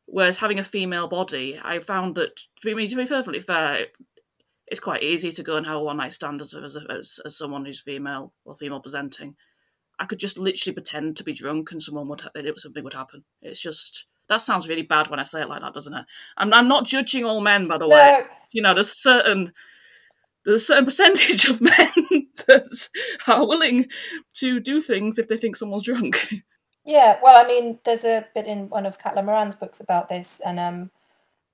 Whereas 0.07 0.41
having 0.41 0.59
a 0.59 0.65
female 0.65 1.07
body, 1.07 1.61
I 1.63 1.79
found 1.79 2.17
that 2.17 2.37
to 2.37 2.75
be 2.75 2.89
to 2.89 2.97
be 2.97 3.07
perfectly 3.07 3.41
fair, 3.41 3.87
it's 4.67 4.81
quite 4.81 5.03
easy 5.03 5.31
to 5.33 5.43
go 5.43 5.57
and 5.57 5.67
have 5.67 5.77
a 5.77 5.83
one 5.83 5.99
night 5.99 6.13
stand 6.13 6.41
as 6.41 6.55
as, 6.55 6.77
as 6.77 7.21
as 7.25 7.37
someone 7.37 7.65
who's 7.65 7.81
female 7.81 8.33
or 8.45 8.55
female 8.55 8.81
presenting. 8.81 9.37
I 9.99 10.07
could 10.07 10.19
just 10.19 10.39
literally 10.39 10.75
pretend 10.75 11.17
to 11.19 11.25
be 11.25 11.33
drunk 11.33 11.71
and 11.73 11.83
someone 11.83 12.09
would 12.09 12.23
it 12.35 12.61
something 12.61 12.83
would 12.83 12.95
happen. 12.95 13.25
It's 13.43 13.61
just 13.61 14.07
that 14.29 14.41
sounds 14.41 14.69
really 14.69 14.83
bad 14.83 15.09
when 15.09 15.21
I 15.21 15.25
say 15.25 15.43
it 15.43 15.49
like 15.49 15.61
that, 15.61 15.75
doesn't 15.75 15.95
it? 15.95 16.07
I'm 16.37 16.53
I'm 16.55 16.69
not 16.69 16.87
judging 16.87 17.25
all 17.25 17.41
men, 17.41 17.69
by 17.69 17.79
the 17.79 17.89
way. 17.89 18.23
You 18.53 18.63
know, 18.63 18.75
there's 18.75 18.91
a 18.91 18.95
certain 18.95 19.53
there's 20.45 20.63
a 20.63 20.65
certain 20.65 20.85
percentage 20.87 21.49
of 21.51 21.61
men 21.61 21.93
that 22.47 22.89
are 23.29 23.47
willing 23.47 23.87
to 24.35 24.61
do 24.61 24.81
things 24.81 25.19
if 25.19 25.29
they 25.29 25.37
think 25.37 25.57
someone's 25.57 25.85
drunk. 25.85 26.33
Yeah. 26.85 27.19
Well, 27.23 27.43
I 27.43 27.47
mean, 27.47 27.79
there's 27.85 28.05
a 28.05 28.27
bit 28.35 28.47
in 28.47 28.69
one 28.69 28.87
of 28.87 28.99
Caitlin 28.99 29.25
Moran's 29.27 29.55
books 29.55 29.81
about 29.81 30.09
this, 30.09 30.41
and 30.45 30.59
um, 30.59 30.91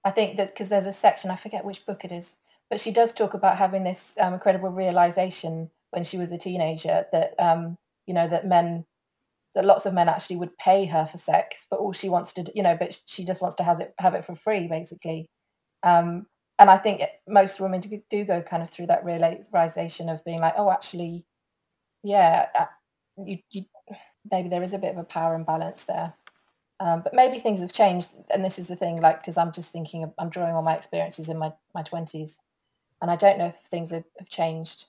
I 0.05 0.11
think 0.13 0.37
that 0.39 0.49
because 0.51 0.69
there's 0.71 0.87
a 0.87 0.93
section, 0.93 1.31
I 1.31 1.37
forget 1.37 1.65
which 1.65 1.87
book 1.87 2.05
it 2.05 2.13
is, 2.13 2.37
but 2.71 2.81
she 2.81 2.93
does 2.93 3.15
talk 3.15 3.35
about 3.35 3.59
having 3.59 3.85
this 3.85 4.15
um, 4.21 4.35
incredible 4.35 4.71
realization 4.71 5.71
when 5.91 6.05
she 6.05 6.19
was 6.19 6.33
a 6.33 6.39
teenager 6.39 7.07
that 7.13 7.35
um, 7.41 7.79
you 8.07 8.15
know 8.15 8.29
that 8.29 8.47
men 8.47 8.85
that 9.55 9.65
lots 9.65 9.87
of 9.87 9.95
men 9.95 10.09
actually 10.09 10.37
would 10.37 10.57
pay 10.59 10.85
her 10.87 11.07
for 11.11 11.19
sex 11.19 11.67
but 11.71 11.81
all 11.81 11.93
she 11.93 12.09
wants 12.09 12.33
to 12.35 12.45
you 12.55 12.63
know 12.63 12.77
but 12.79 12.99
she 13.07 13.25
just 13.25 13.41
wants 13.43 13.57
to 13.57 13.65
have 13.65 13.81
it 13.81 13.95
have 13.99 14.15
it 14.15 14.25
for 14.25 14.37
free 14.37 14.69
basically 14.69 15.29
um, 15.85 16.27
and 16.59 16.71
i 16.71 16.79
think 16.79 17.03
most 17.29 17.61
women 17.61 17.81
do, 17.81 18.01
do 18.11 18.25
go 18.25 18.43
kind 18.43 18.63
of 18.63 18.71
through 18.71 18.87
that 18.87 19.05
realization 19.05 20.09
of 20.09 20.25
being 20.25 20.41
like 20.41 20.55
oh 20.59 20.71
actually 20.71 21.25
yeah 22.03 22.47
uh, 22.55 22.67
you, 23.25 23.39
you 23.51 23.65
maybe 24.31 24.49
there 24.49 24.63
is 24.63 24.73
a 24.73 24.79
bit 24.79 24.93
of 24.93 24.99
a 24.99 25.05
power 25.05 25.35
imbalance 25.35 25.85
there 25.85 26.15
um, 26.79 27.01
but 27.03 27.15
maybe 27.15 27.39
things 27.39 27.61
have 27.61 27.73
changed 27.73 28.09
and 28.31 28.45
this 28.45 28.59
is 28.59 28.69
the 28.69 28.77
thing 28.77 29.01
like 29.01 29.21
because 29.21 29.37
i'm 29.37 29.53
just 29.53 29.71
thinking 29.71 30.03
of, 30.05 30.13
i'm 30.19 30.31
drawing 30.31 30.55
on 30.55 30.65
my 30.65 30.75
experiences 30.75 31.29
in 31.29 31.39
my, 31.39 31.53
my 31.75 31.83
20s 31.83 32.37
and 33.01 33.11
i 33.11 33.17
don't 33.17 33.39
know 33.39 33.47
if 33.47 33.57
things 33.71 33.91
have, 33.91 34.05
have 34.19 34.29
changed 34.29 34.87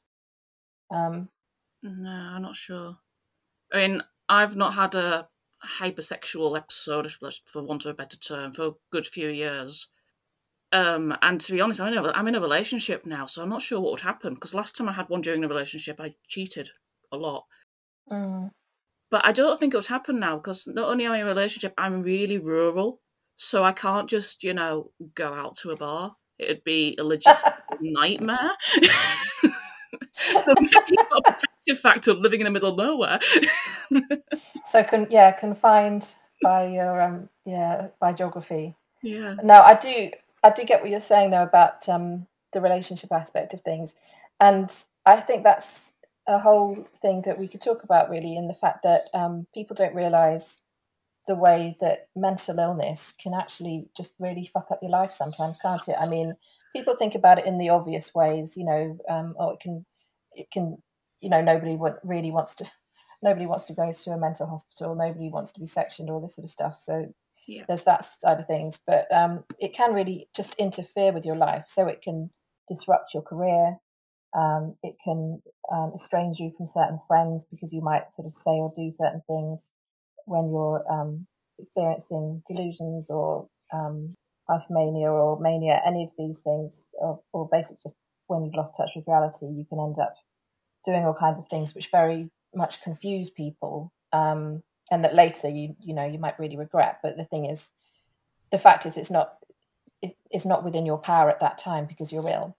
um, 0.90 1.30
No, 1.84 2.10
I'm 2.10 2.42
not 2.42 2.56
sure. 2.56 2.98
I 3.74 3.78
mean, 3.78 4.04
I've 4.30 4.56
not 4.56 4.74
had 4.74 4.96
a 4.96 5.28
hypersexual 5.80 6.58
episode, 6.58 7.12
for 7.46 7.64
want 7.64 7.86
of 7.86 7.92
a 7.92 7.94
better 7.94 8.18
term, 8.18 8.54
for 8.54 8.66
a 8.68 8.72
good 8.92 9.06
few 9.06 9.30
years. 9.30 9.88
Um, 10.72 11.16
and 11.22 11.40
to 11.42 11.54
be 11.54 11.62
honest, 11.62 11.80
I'm 11.80 11.94
in, 11.94 12.00
a, 12.00 12.12
I'm 12.12 12.28
in 12.28 12.36
a 12.36 12.42
relationship 12.42 13.06
now, 13.06 13.26
so 13.26 13.42
I'm 13.42 13.50
not 13.50 13.62
sure 13.62 13.80
what 13.80 13.92
would 13.92 14.02
happen. 14.02 14.34
Because 14.34 14.54
last 14.54 14.76
time 14.76 14.90
I 14.90 14.94
had 14.94 15.10
one 15.10 15.22
during 15.22 15.44
a 15.44 15.48
relationship, 15.48 16.00
I 16.00 16.16
cheated 16.28 16.70
a 17.12 17.18
lot. 17.18 17.46
mm, 18.12 18.52
But 19.10 19.26
I 19.26 19.32
don't 19.32 19.60
think 19.60 19.74
it 19.74 19.78
would 19.78 19.88
happen 19.88 20.20
now, 20.20 20.36
because 20.36 20.68
not 20.68 20.90
only 20.90 21.06
am 21.06 21.14
I 21.14 21.18
in 21.18 21.24
a 21.24 21.26
relationship, 21.26 21.74
I'm 21.78 22.04
really 22.04 22.38
rural, 22.38 23.00
so 23.38 23.64
I 23.64 23.72
can't 23.72 24.10
just, 24.10 24.44
you 24.44 24.54
know, 24.54 24.92
go 25.16 25.34
out 25.34 25.56
to 25.58 25.72
a 25.72 25.78
bar. 25.78 26.16
It'd 26.38 26.64
be 26.64 26.96
a 27.00 27.04
logistical 27.04 27.54
nightmare. 27.82 28.52
so 30.38 30.54
maybe 30.60 30.98
a 31.00 31.22
protective 31.22 31.80
factor 31.80 32.12
of 32.12 32.20
living 32.20 32.42
in 32.42 32.46
the 32.46 32.52
middle 32.52 32.72
of 32.72 32.78
nowhere. 32.78 33.20
so 34.70 34.84
con- 34.84 35.08
yeah 35.10 35.32
confined 35.32 36.08
by 36.42 36.68
your 36.68 37.02
um 37.02 37.30
yeah 37.46 37.88
by 38.00 38.14
geography 38.14 38.76
yeah. 39.02 39.36
no 39.44 39.62
i 39.62 39.74
do 39.74 40.12
i 40.44 40.50
do 40.50 40.64
get 40.64 40.82
what 40.82 40.90
you're 40.90 41.00
saying 41.00 41.32
though 41.32 41.44
about 41.44 41.88
um 41.90 42.28
the 42.54 42.62
relationship 42.62 43.12
aspect 43.12 43.54
of 43.54 43.62
things 43.62 43.94
and 44.40 44.72
i 45.06 45.20
think 45.20 45.44
that's 45.44 45.92
a 46.28 46.40
whole 46.40 46.88
thing 47.02 47.24
that 47.26 47.40
we 47.40 47.48
could 47.48 47.62
talk 47.62 47.84
about 47.84 48.10
really 48.10 48.36
in 48.36 48.48
the 48.48 48.54
fact 48.54 48.84
that 48.84 49.06
um, 49.14 49.48
people 49.54 49.76
don't 49.76 49.96
realize 49.96 50.58
the 51.28 51.36
way 51.36 51.78
that 51.82 52.08
mental 52.16 52.58
illness 52.60 53.14
can 53.22 53.34
actually 53.34 53.88
just 53.96 54.14
really 54.20 54.50
fuck 54.54 54.68
up 54.72 54.80
your 54.82 54.92
life 54.92 55.14
sometimes 55.14 55.58
can't 55.62 55.88
it? 55.88 55.96
I 56.00 56.08
mean 56.08 56.36
people 56.76 56.96
think 56.96 57.16
about 57.16 57.40
it 57.40 57.46
in 57.46 57.58
the 57.58 57.70
obvious 57.70 58.14
ways 58.16 58.56
you 58.56 58.66
know 58.66 58.98
um, 59.10 59.36
oh 59.40 59.52
it 59.52 59.60
can 59.60 59.86
it 60.34 60.50
can 60.52 60.78
you 61.20 61.30
know 61.30 61.42
nobody 61.42 61.76
wa- 61.76 61.96
really 62.04 62.32
wants 62.32 62.56
to 62.56 62.66
nobody 63.24 63.46
wants 63.46 63.66
to 63.66 63.74
go 63.74 63.92
to 63.92 64.12
a 64.12 64.18
mental 64.18 64.48
hospital 64.48 64.96
nobody 64.96 65.30
wants 65.30 65.52
to 65.52 65.60
be 65.60 65.68
sectioned 65.68 66.10
all 66.10 66.22
this 66.22 66.36
sort 66.36 66.46
of 66.46 66.52
stuff. 66.52 66.80
So 66.82 67.14
Yeah. 67.48 67.64
there's 67.68 67.84
that 67.84 68.06
side 68.06 68.40
of 68.40 68.48
things. 68.48 68.78
But 68.86 69.08
um, 69.14 69.44
it 69.60 69.74
can 69.74 69.94
really 69.94 70.30
just 70.36 70.54
interfere 70.56 71.12
with 71.12 71.26
your 71.26 71.36
life. 71.36 71.66
So 71.68 71.88
it 71.88 72.02
can 72.02 72.30
disrupt 72.70 73.14
your 73.14 73.24
career 73.24 73.78
um, 74.36 74.76
it 74.84 74.96
can 75.04 75.42
um, 75.72 75.94
estrange 75.96 76.38
you 76.40 76.52
from 76.58 76.68
certain 76.68 77.00
friends 77.08 77.46
because 77.50 77.72
you 77.74 77.82
might 77.82 78.04
sort 78.16 78.28
of 78.28 78.36
say 78.36 78.52
or 78.52 78.74
do 78.76 78.92
certain 79.00 79.22
things 79.28 79.72
when 80.26 80.50
you're 80.52 80.84
um, 80.92 81.26
experiencing 81.60 82.44
delusions 82.48 83.08
or 83.10 83.48
um, 83.74 84.16
or 84.50 85.40
mania, 85.40 85.82
any 85.86 86.04
of 86.04 86.10
these 86.18 86.40
things, 86.40 86.94
or, 87.00 87.20
or 87.34 87.50
basically 87.52 87.78
just 87.84 87.96
when 88.28 88.44
you've 88.44 88.56
lost 88.56 88.76
touch 88.78 88.90
with 88.96 89.08
reality, 89.08 89.46
you 89.46 89.66
can 89.68 89.80
end 89.80 89.98
up 90.00 90.16
doing 90.86 91.06
all 91.06 91.14
kinds 91.14 91.40
of 91.40 91.48
things 91.50 91.74
which 91.74 91.90
very 91.92 92.30
much 92.56 92.82
confuse 92.82 93.30
people, 93.30 93.92
um, 94.14 94.64
and 94.92 95.04
that 95.04 95.16
later 95.16 95.50
you 95.50 95.76
you 95.80 95.94
know 95.94 96.06
you 96.06 96.20
might 96.20 96.40
really 96.40 96.58
regret. 96.58 97.00
But 97.02 97.18
the 97.18 97.26
thing 97.26 97.46
is, 97.46 97.70
the 98.52 98.60
fact 98.60 98.86
is, 98.86 98.98
it's 98.98 99.12
not 99.12 99.36
it, 100.02 100.16
it's 100.30 100.46
not 100.46 100.64
within 100.64 100.86
your 100.86 100.98
power 100.98 101.30
at 101.30 101.40
that 101.40 101.58
time 101.58 101.86
because 101.86 102.12
you're 102.12 102.28
ill. 102.28 102.57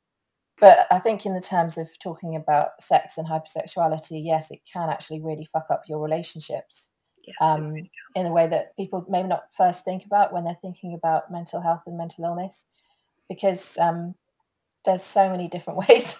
But 0.61 0.87
I 0.90 0.99
think 0.99 1.25
in 1.25 1.35
the 1.35 1.40
terms 1.40 1.79
of 1.79 1.88
talking 2.01 2.35
about 2.35 2.83
sex 2.83 3.16
and 3.16 3.27
hypersexuality, 3.27 4.25
yes, 4.25 4.51
it 4.51 4.61
can 4.71 4.90
actually 4.90 5.21
really 5.21 5.49
fuck 5.53 5.66
up 5.71 5.85
your 5.88 6.01
relationships 6.01 6.90
Yes. 7.25 7.37
um, 7.42 7.75
really 7.75 7.90
in 8.14 8.27
a 8.27 8.33
way 8.33 8.47
that 8.47 8.75
people 8.77 9.05
maybe 9.09 9.29
not 9.29 9.49
first 9.57 9.85
think 9.85 10.07
about 10.07 10.33
when 10.33 10.44
they're 10.44 10.59
thinking 10.62 10.94
about 10.94 11.31
mental 11.31 11.61
health 11.61 11.83
and 11.87 11.99
mental 11.99 12.25
illness, 12.25 12.64
because 13.29 13.77
um, 13.79 14.14
there's 14.87 15.03
so 15.03 15.29
many 15.29 15.47
different 15.47 15.79
ways. 15.88 16.16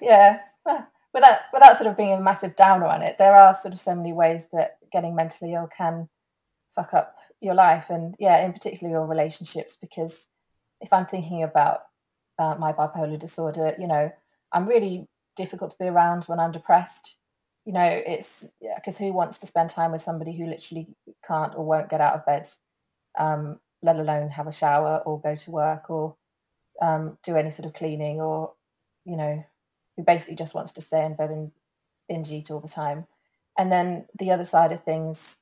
yeah, 0.00 0.40
well, 0.66 0.86
without 1.14 1.38
without 1.52 1.76
sort 1.76 1.88
of 1.88 1.96
being 1.96 2.12
a 2.12 2.20
massive 2.20 2.56
downer 2.56 2.86
on 2.86 3.02
it, 3.02 3.16
there 3.18 3.34
are 3.34 3.56
sort 3.62 3.72
of 3.72 3.80
so 3.80 3.94
many 3.94 4.12
ways 4.12 4.46
that 4.52 4.78
getting 4.92 5.14
mentally 5.14 5.54
ill 5.54 5.68
can 5.68 6.08
fuck 6.74 6.94
up 6.94 7.16
your 7.40 7.54
life 7.54 7.86
and 7.90 8.14
yeah 8.18 8.44
in 8.44 8.52
particular 8.52 8.92
your 8.92 9.06
relationships 9.06 9.76
because 9.80 10.28
if 10.80 10.92
i'm 10.92 11.06
thinking 11.06 11.42
about 11.42 11.80
uh, 12.38 12.54
my 12.58 12.72
bipolar 12.72 13.18
disorder 13.18 13.74
you 13.78 13.86
know 13.86 14.10
i'm 14.52 14.66
really 14.66 15.06
difficult 15.36 15.70
to 15.70 15.78
be 15.78 15.86
around 15.86 16.24
when 16.24 16.40
i'm 16.40 16.52
depressed. 16.52 17.14
You 17.64 17.74
know 17.74 18.02
it's 18.06 18.44
because 18.60 18.98
yeah, 18.98 19.06
who 19.06 19.12
wants 19.12 19.38
to 19.38 19.46
spend 19.46 19.68
time 19.68 19.92
with 19.92 20.00
somebody 20.00 20.34
who 20.34 20.46
literally 20.46 20.88
can't 21.26 21.54
or 21.54 21.66
won't 21.66 21.90
get 21.90 22.00
out 22.00 22.14
of 22.14 22.24
bed 22.24 22.48
um, 23.18 23.60
let 23.82 23.96
alone 23.96 24.30
have 24.30 24.46
a 24.46 24.52
shower 24.52 25.02
or 25.04 25.20
go 25.20 25.36
to 25.36 25.50
work 25.50 25.90
or 25.90 26.16
um, 26.80 27.18
do 27.24 27.36
any 27.36 27.50
sort 27.50 27.66
of 27.66 27.74
cleaning 27.74 28.20
or 28.22 28.52
you 29.04 29.16
know 29.18 29.44
who 29.96 30.02
basically 30.02 30.34
just 30.34 30.54
wants 30.54 30.72
to 30.72 30.80
stay 30.80 31.04
in 31.04 31.14
bed 31.14 31.30
and 31.30 31.52
binge 32.08 32.30
eat 32.30 32.50
all 32.50 32.60
the 32.60 32.68
time. 32.68 33.06
And 33.58 33.70
then 33.70 34.06
the 34.18 34.30
other 34.30 34.44
side 34.46 34.72
of 34.72 34.82
things 34.82 35.36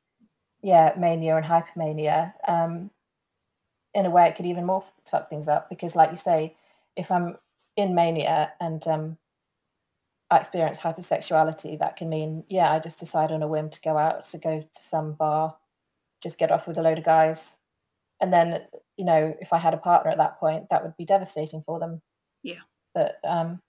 yeah, 0.62 0.94
mania 0.98 1.37
and 1.37 1.46
hypomania, 1.46 2.32
um, 2.48 2.90
in 3.94 4.06
a 4.06 4.11
way 4.11 4.26
it 4.28 4.37
could 4.37 4.46
even 4.46 4.66
more 4.66 4.85
fuck 5.09 5.30
things 5.30 5.48
up 5.48 5.70
because, 5.70 5.94
like 5.94 6.11
you 6.11 6.16
say, 6.16 6.56
if 6.96 7.11
I'm 7.11 7.37
in 7.76 7.94
mania 7.94 8.52
and 8.61 8.87
um, 8.88 9.18
I 10.30 10.38
experience 10.38 10.78
hypersexuality, 10.78 11.78
that 11.78 11.96
can 11.96 12.09
mean, 12.09 12.44
yeah, 12.48 12.72
I 12.72 12.78
just 12.78 12.98
decide 12.98 13.30
on 13.30 13.42
a 13.42 13.48
whim 13.48 13.70
to 13.70 13.80
go 13.80 13.96
out 13.96 14.24
to 14.30 14.38
go 14.38 14.61
to 14.61 14.82
some 14.82 15.12
bar, 15.12 15.56
just 16.22 16.38
get 16.38 16.50
off 16.50 16.66
with 16.66 16.78
a 16.78 16.82
load 16.82 16.98
of 16.98 17.04
guys. 17.04 17.52
And 18.20 18.32
then, 18.32 18.62
you 18.96 19.04
know, 19.04 19.37
if 19.40 19.52
I 19.52 19.59
had 19.59 19.74
a 19.74 19.78
partner 19.78 20.11
at 20.11 20.18
that 20.18 20.40
point, 20.40 20.70
that 20.70 20.82
would 20.82 20.96
be 20.96 21.04
devastating 21.04 21.62
for 21.66 21.78
them. 21.78 22.00
Yeah. 22.42 22.61
But 22.94 23.18
um, 23.24 23.61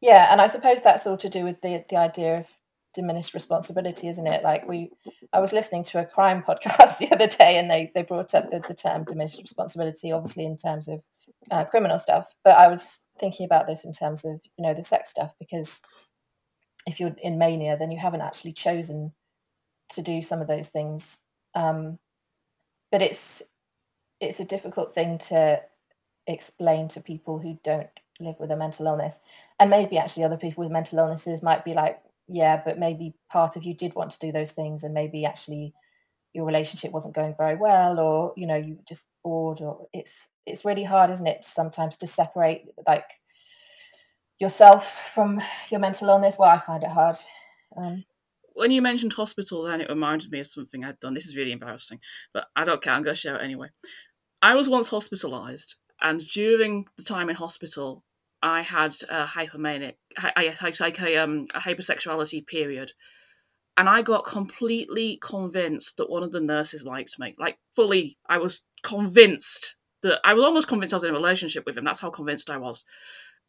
yeah, 0.00 0.28
and 0.30 0.40
I 0.40 0.46
suppose 0.46 0.80
that's 0.80 1.06
all 1.06 1.16
to 1.18 1.28
do 1.28 1.44
with 1.44 1.60
the 1.60 1.84
the 1.90 1.96
idea 1.96 2.38
of 2.38 2.46
diminished 2.94 3.34
responsibility, 3.34 4.08
isn't 4.08 4.26
it? 4.26 4.42
Like 4.42 4.66
we, 4.68 4.90
I 5.32 5.40
was 5.40 5.52
listening 5.52 5.84
to 5.84 6.00
a 6.00 6.06
crime 6.06 6.42
podcast 6.48 6.98
the 6.98 7.12
other 7.12 7.26
day, 7.26 7.58
and 7.58 7.70
they 7.70 7.90
they 7.94 8.02
brought 8.02 8.34
up 8.34 8.50
the, 8.50 8.60
the 8.66 8.74
term 8.74 9.04
diminished 9.04 9.40
responsibility, 9.40 10.12
obviously 10.12 10.46
in 10.46 10.56
terms 10.56 10.88
of 10.88 11.02
uh, 11.50 11.64
criminal 11.64 11.98
stuff. 11.98 12.30
But 12.44 12.58
I 12.58 12.68
was 12.68 12.98
thinking 13.18 13.44
about 13.44 13.66
this 13.66 13.84
in 13.84 13.92
terms 13.92 14.24
of 14.24 14.40
you 14.56 14.64
know 14.64 14.74
the 14.74 14.84
sex 14.84 15.10
stuff 15.10 15.32
because 15.38 15.80
if 16.86 16.98
you're 16.98 17.14
in 17.22 17.38
mania, 17.38 17.76
then 17.78 17.90
you 17.90 17.98
haven't 17.98 18.22
actually 18.22 18.52
chosen 18.52 19.12
to 19.92 20.02
do 20.02 20.22
some 20.22 20.40
of 20.40 20.48
those 20.48 20.68
things. 20.68 21.18
Um, 21.54 21.98
but 22.90 23.02
it's 23.02 23.42
it's 24.20 24.40
a 24.40 24.44
difficult 24.44 24.94
thing 24.94 25.18
to 25.28 25.60
explain 26.26 26.88
to 26.88 27.00
people 27.00 27.38
who 27.38 27.58
don't 27.64 27.88
live 28.20 28.36
with 28.38 28.50
a 28.50 28.56
mental 28.56 28.86
illness 28.86 29.14
and 29.58 29.70
maybe 29.70 29.96
actually 29.96 30.24
other 30.24 30.36
people 30.36 30.62
with 30.62 30.70
mental 30.70 30.98
illnesses 30.98 31.42
might 31.42 31.64
be 31.64 31.72
like 31.72 31.98
yeah, 32.30 32.62
but 32.64 32.78
maybe 32.78 33.14
part 33.28 33.56
of 33.56 33.64
you 33.64 33.74
did 33.74 33.94
want 33.94 34.12
to 34.12 34.18
do 34.18 34.32
those 34.32 34.52
things, 34.52 34.84
and 34.84 34.94
maybe 34.94 35.24
actually 35.24 35.74
your 36.32 36.46
relationship 36.46 36.92
wasn't 36.92 37.14
going 37.14 37.34
very 37.36 37.56
well, 37.56 37.98
or 37.98 38.32
you 38.36 38.46
know 38.46 38.56
you 38.56 38.74
were 38.74 38.84
just 38.88 39.06
bored, 39.24 39.60
or 39.60 39.88
it's 39.92 40.28
it's 40.50 40.64
really 40.64 40.84
hard, 40.84 41.10
isn't 41.10 41.26
it, 41.26 41.44
sometimes 41.44 41.96
to 41.98 42.06
separate 42.06 42.66
like 42.86 43.04
yourself 44.38 45.10
from 45.12 45.40
your 45.70 45.80
mental 45.80 46.08
illness. 46.08 46.36
Well, 46.38 46.50
I 46.50 46.58
find 46.58 46.82
it 46.82 46.90
hard. 46.90 47.16
Um, 47.76 48.04
when 48.54 48.70
you 48.70 48.82
mentioned 48.82 49.12
hospital, 49.12 49.62
then 49.62 49.80
it 49.80 49.88
reminded 49.88 50.30
me 50.30 50.40
of 50.40 50.46
something 50.46 50.84
I'd 50.84 51.00
done. 51.00 51.14
This 51.14 51.26
is 51.26 51.36
really 51.36 51.52
embarrassing, 51.52 52.00
but 52.34 52.46
I 52.56 52.64
don't 52.64 52.82
care. 52.82 52.92
I'm 52.92 53.02
going 53.02 53.14
to 53.14 53.20
share 53.20 53.36
it 53.36 53.44
anyway. 53.44 53.68
I 54.42 54.54
was 54.54 54.68
once 54.68 54.90
hospitalised, 54.90 55.76
and 56.00 56.20
during 56.20 56.86
the 56.96 57.04
time 57.04 57.28
in 57.28 57.36
hospital, 57.36 58.04
I 58.42 58.62
had 58.62 58.94
a 59.10 59.26
hypomanic, 59.26 59.96
I 60.18 60.54
like 60.80 61.00
a, 61.00 61.16
um, 61.18 61.46
a 61.54 61.58
hypersexuality 61.58 62.46
period, 62.46 62.92
and 63.76 63.88
I 63.88 64.02
got 64.02 64.24
completely 64.24 65.18
convinced 65.22 65.98
that 65.98 66.10
one 66.10 66.22
of 66.22 66.32
the 66.32 66.40
nurses 66.40 66.86
liked 66.86 67.18
me. 67.18 67.34
Like 67.38 67.58
fully, 67.76 68.18
I 68.28 68.38
was 68.38 68.62
convinced 68.82 69.76
that 70.02 70.20
I 70.24 70.34
was 70.34 70.44
almost 70.44 70.68
convinced 70.68 70.94
I 70.94 70.96
was 70.96 71.04
in 71.04 71.10
a 71.10 71.14
relationship 71.14 71.66
with 71.66 71.76
him. 71.76 71.84
That's 71.84 72.00
how 72.00 72.10
convinced 72.10 72.50
I 72.50 72.58
was. 72.58 72.84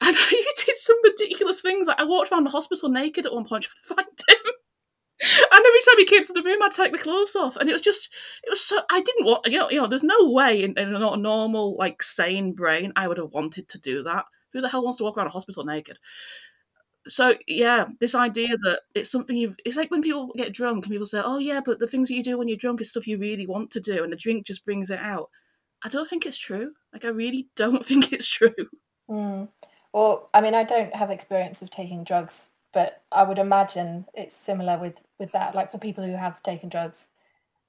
And 0.03 0.15
I 0.19 0.43
did 0.65 0.77
some 0.77 0.97
ridiculous 1.03 1.61
things. 1.61 1.87
Like 1.87 1.99
I 1.99 2.05
walked 2.05 2.31
around 2.31 2.45
the 2.45 2.49
hospital 2.49 2.89
naked 2.89 3.25
at 3.27 3.33
one 3.33 3.45
point 3.45 3.65
trying 3.65 3.81
to 3.83 3.95
find 3.95 4.19
him. 4.29 4.53
And 5.21 5.65
every 5.65 5.79
time 5.85 5.97
he 5.97 6.05
came 6.05 6.23
to 6.23 6.33
the 6.33 6.41
room, 6.43 6.63
I'd 6.63 6.71
take 6.71 6.91
my 6.91 6.97
clothes 6.97 7.35
off, 7.35 7.55
and 7.55 7.69
it 7.69 7.73
was 7.73 7.81
just, 7.81 8.11
it 8.43 8.49
was 8.49 8.61
so. 8.61 8.81
I 8.91 9.01
didn't 9.01 9.25
want, 9.25 9.45
you 9.45 9.59
know, 9.59 9.69
you 9.69 9.79
know. 9.79 9.87
There's 9.87 10.03
no 10.03 10.31
way 10.31 10.63
in, 10.63 10.77
in 10.77 10.95
a 10.95 11.17
normal, 11.17 11.77
like, 11.77 12.01
sane 12.01 12.53
brain 12.53 12.91
I 12.95 13.07
would 13.07 13.17
have 13.17 13.33
wanted 13.33 13.69
to 13.69 13.79
do 13.79 14.01
that. 14.03 14.25
Who 14.53 14.61
the 14.61 14.69
hell 14.69 14.83
wants 14.83 14.97
to 14.97 15.03
walk 15.03 15.17
around 15.17 15.27
a 15.27 15.31
hospital 15.31 15.63
naked? 15.63 15.97
So 17.07 17.35
yeah, 17.47 17.85
this 17.99 18.13
idea 18.13 18.49
that 18.49 18.81
it's 18.93 19.09
something 19.09 19.35
you've 19.35 19.57
it's 19.65 19.75
like 19.75 19.89
when 19.89 20.03
people 20.03 20.31
get 20.37 20.53
drunk 20.53 20.85
and 20.85 20.91
people 20.91 21.05
say, 21.05 21.21
Oh 21.23 21.39
yeah, 21.39 21.59
but 21.63 21.79
the 21.79 21.87
things 21.87 22.09
that 22.09 22.13
you 22.15 22.23
do 22.23 22.37
when 22.37 22.47
you're 22.47 22.57
drunk 22.57 22.79
is 22.79 22.91
stuff 22.91 23.07
you 23.07 23.17
really 23.17 23.47
want 23.47 23.71
to 23.71 23.79
do 23.79 24.03
and 24.03 24.11
the 24.13 24.17
drink 24.17 24.45
just 24.45 24.65
brings 24.65 24.91
it 24.91 24.99
out. 24.99 25.29
I 25.83 25.89
don't 25.89 26.07
think 26.07 26.25
it's 26.25 26.37
true. 26.37 26.73
Like 26.93 27.05
I 27.05 27.09
really 27.09 27.49
don't 27.55 27.85
think 27.85 28.11
it's 28.13 28.27
true. 28.27 28.53
Mm. 29.09 29.49
Well, 29.93 30.29
I 30.33 30.41
mean 30.41 30.55
I 30.55 30.63
don't 30.63 30.95
have 30.95 31.11
experience 31.11 31.61
of 31.61 31.69
taking 31.69 32.03
drugs, 32.03 32.49
but 32.73 33.03
I 33.11 33.23
would 33.23 33.39
imagine 33.39 34.05
it's 34.13 34.35
similar 34.35 34.77
with 34.77 34.95
with 35.19 35.31
that. 35.33 35.55
Like 35.55 35.71
for 35.71 35.77
people 35.77 36.05
who 36.05 36.15
have 36.15 36.41
taken 36.43 36.69
drugs, 36.69 37.07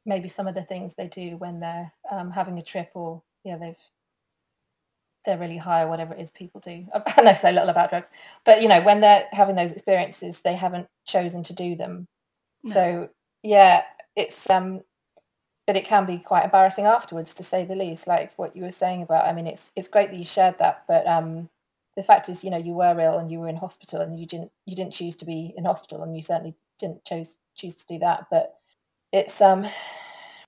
maybe 0.07 0.29
some 0.29 0.46
of 0.46 0.55
the 0.55 0.62
things 0.62 0.94
they 0.94 1.09
do 1.09 1.37
when 1.37 1.61
they're 1.61 1.92
um, 2.11 2.31
having 2.31 2.59
a 2.59 2.62
trip 2.62 2.90
or 2.94 3.22
yeah, 3.44 3.57
they've 3.57 3.77
they're 5.25 5.38
really 5.38 5.57
high 5.57 5.83
or 5.83 5.88
whatever 5.88 6.14
it 6.14 6.20
is 6.20 6.31
people 6.31 6.61
do. 6.61 6.85
I 7.16 7.22
know 7.22 7.35
so 7.35 7.51
little 7.51 7.68
about 7.68 7.90
drugs, 7.90 8.09
but 8.44 8.62
you 8.62 8.68
know, 8.68 8.81
when 8.81 9.01
they're 9.01 9.27
having 9.33 9.57
those 9.57 9.72
experiences, 9.72 10.40
they 10.40 10.55
haven't 10.55 10.88
chosen 11.07 11.42
to 11.44 11.53
do 11.53 11.77
them. 11.77 12.07
No. 12.64 12.72
So 12.72 13.09
yeah, 13.42 13.83
it's 14.16 14.48
um, 14.51 14.83
but 15.73 15.79
it 15.79 15.87
can 15.87 16.05
be 16.05 16.19
quite 16.19 16.45
embarrassing 16.45 16.85
afterwards, 16.85 17.33
to 17.33 17.43
say 17.43 17.65
the 17.65 17.75
least. 17.75 18.07
Like 18.07 18.35
what 18.37 18.55
you 18.55 18.63
were 18.63 18.71
saying 18.71 19.01
about, 19.01 19.27
I 19.27 19.33
mean, 19.33 19.47
it's 19.47 19.73
it's 19.75 19.89
great 19.89 20.11
that 20.11 20.19
you 20.19 20.25
shared 20.27 20.59
that, 20.59 20.85
but 20.87 21.07
um, 21.07 21.49
the 21.97 22.03
fact 22.03 22.29
is, 22.29 22.45
you 22.45 22.51
know, 22.51 22.59
you 22.59 22.75
were 22.75 23.01
ill 23.01 23.17
and 23.17 23.33
you 23.33 23.41
were 23.41 23.49
in 23.49 23.57
hospital, 23.57 24.03
and 24.03 24.21
you 24.21 24.27
didn't 24.27 24.53
you 24.67 24.77
didn't 24.77 24.93
choose 24.93 25.17
to 25.17 25.25
be 25.25 25.55
in 25.57 25.65
hospital, 25.65 26.03
and 26.03 26.15
you 26.15 26.23
certainly 26.23 26.55
didn't 26.79 27.03
choose 27.07 27.39
choose 27.57 27.75
to 27.77 27.87
do 27.87 27.99
that. 28.01 28.27
But 28.31 28.55
it's 29.15 29.41
um, 29.41 29.67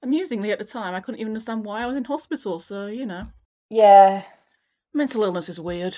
amusingly 0.03 0.53
at 0.53 0.59
the 0.59 0.65
time, 0.67 0.95
I 0.95 1.01
couldn't 1.01 1.21
even 1.21 1.31
understand 1.31 1.65
why 1.65 1.83
I 1.83 1.87
was 1.87 1.97
in 1.97 2.05
hospital. 2.05 2.61
So 2.61 2.89
you 2.89 3.07
know. 3.07 3.25
Yeah, 3.71 4.25
Mental 4.93 5.25
illness 5.25 5.49
is 5.49 5.59
weird. 5.59 5.97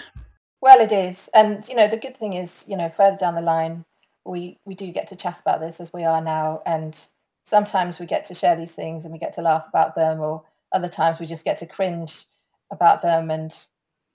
Well, 0.60 0.80
it 0.80 0.92
is, 0.92 1.28
and 1.34 1.68
you 1.68 1.74
know 1.74 1.88
the 1.88 1.96
good 1.96 2.16
thing 2.16 2.34
is, 2.34 2.62
you 2.68 2.76
know, 2.76 2.90
further 2.96 3.16
down 3.16 3.34
the 3.34 3.40
line, 3.40 3.84
we 4.24 4.60
we 4.64 4.76
do 4.76 4.92
get 4.92 5.08
to 5.08 5.16
chat 5.16 5.40
about 5.40 5.58
this 5.58 5.80
as 5.80 5.92
we 5.92 6.04
are 6.04 6.20
now, 6.20 6.62
and 6.64 6.96
sometimes 7.46 7.98
we 7.98 8.06
get 8.06 8.26
to 8.26 8.34
share 8.34 8.56
these 8.56 8.72
things 8.72 9.04
and 9.04 9.12
we 9.12 9.18
get 9.18 9.32
to 9.34 9.42
laugh 9.42 9.64
about 9.68 9.94
them, 9.94 10.20
or 10.20 10.42
other 10.72 10.88
times 10.88 11.18
we 11.18 11.26
just 11.26 11.44
get 11.44 11.56
to 11.58 11.66
cringe 11.66 12.26
about 12.72 13.02
them. 13.02 13.30
And 13.30 13.54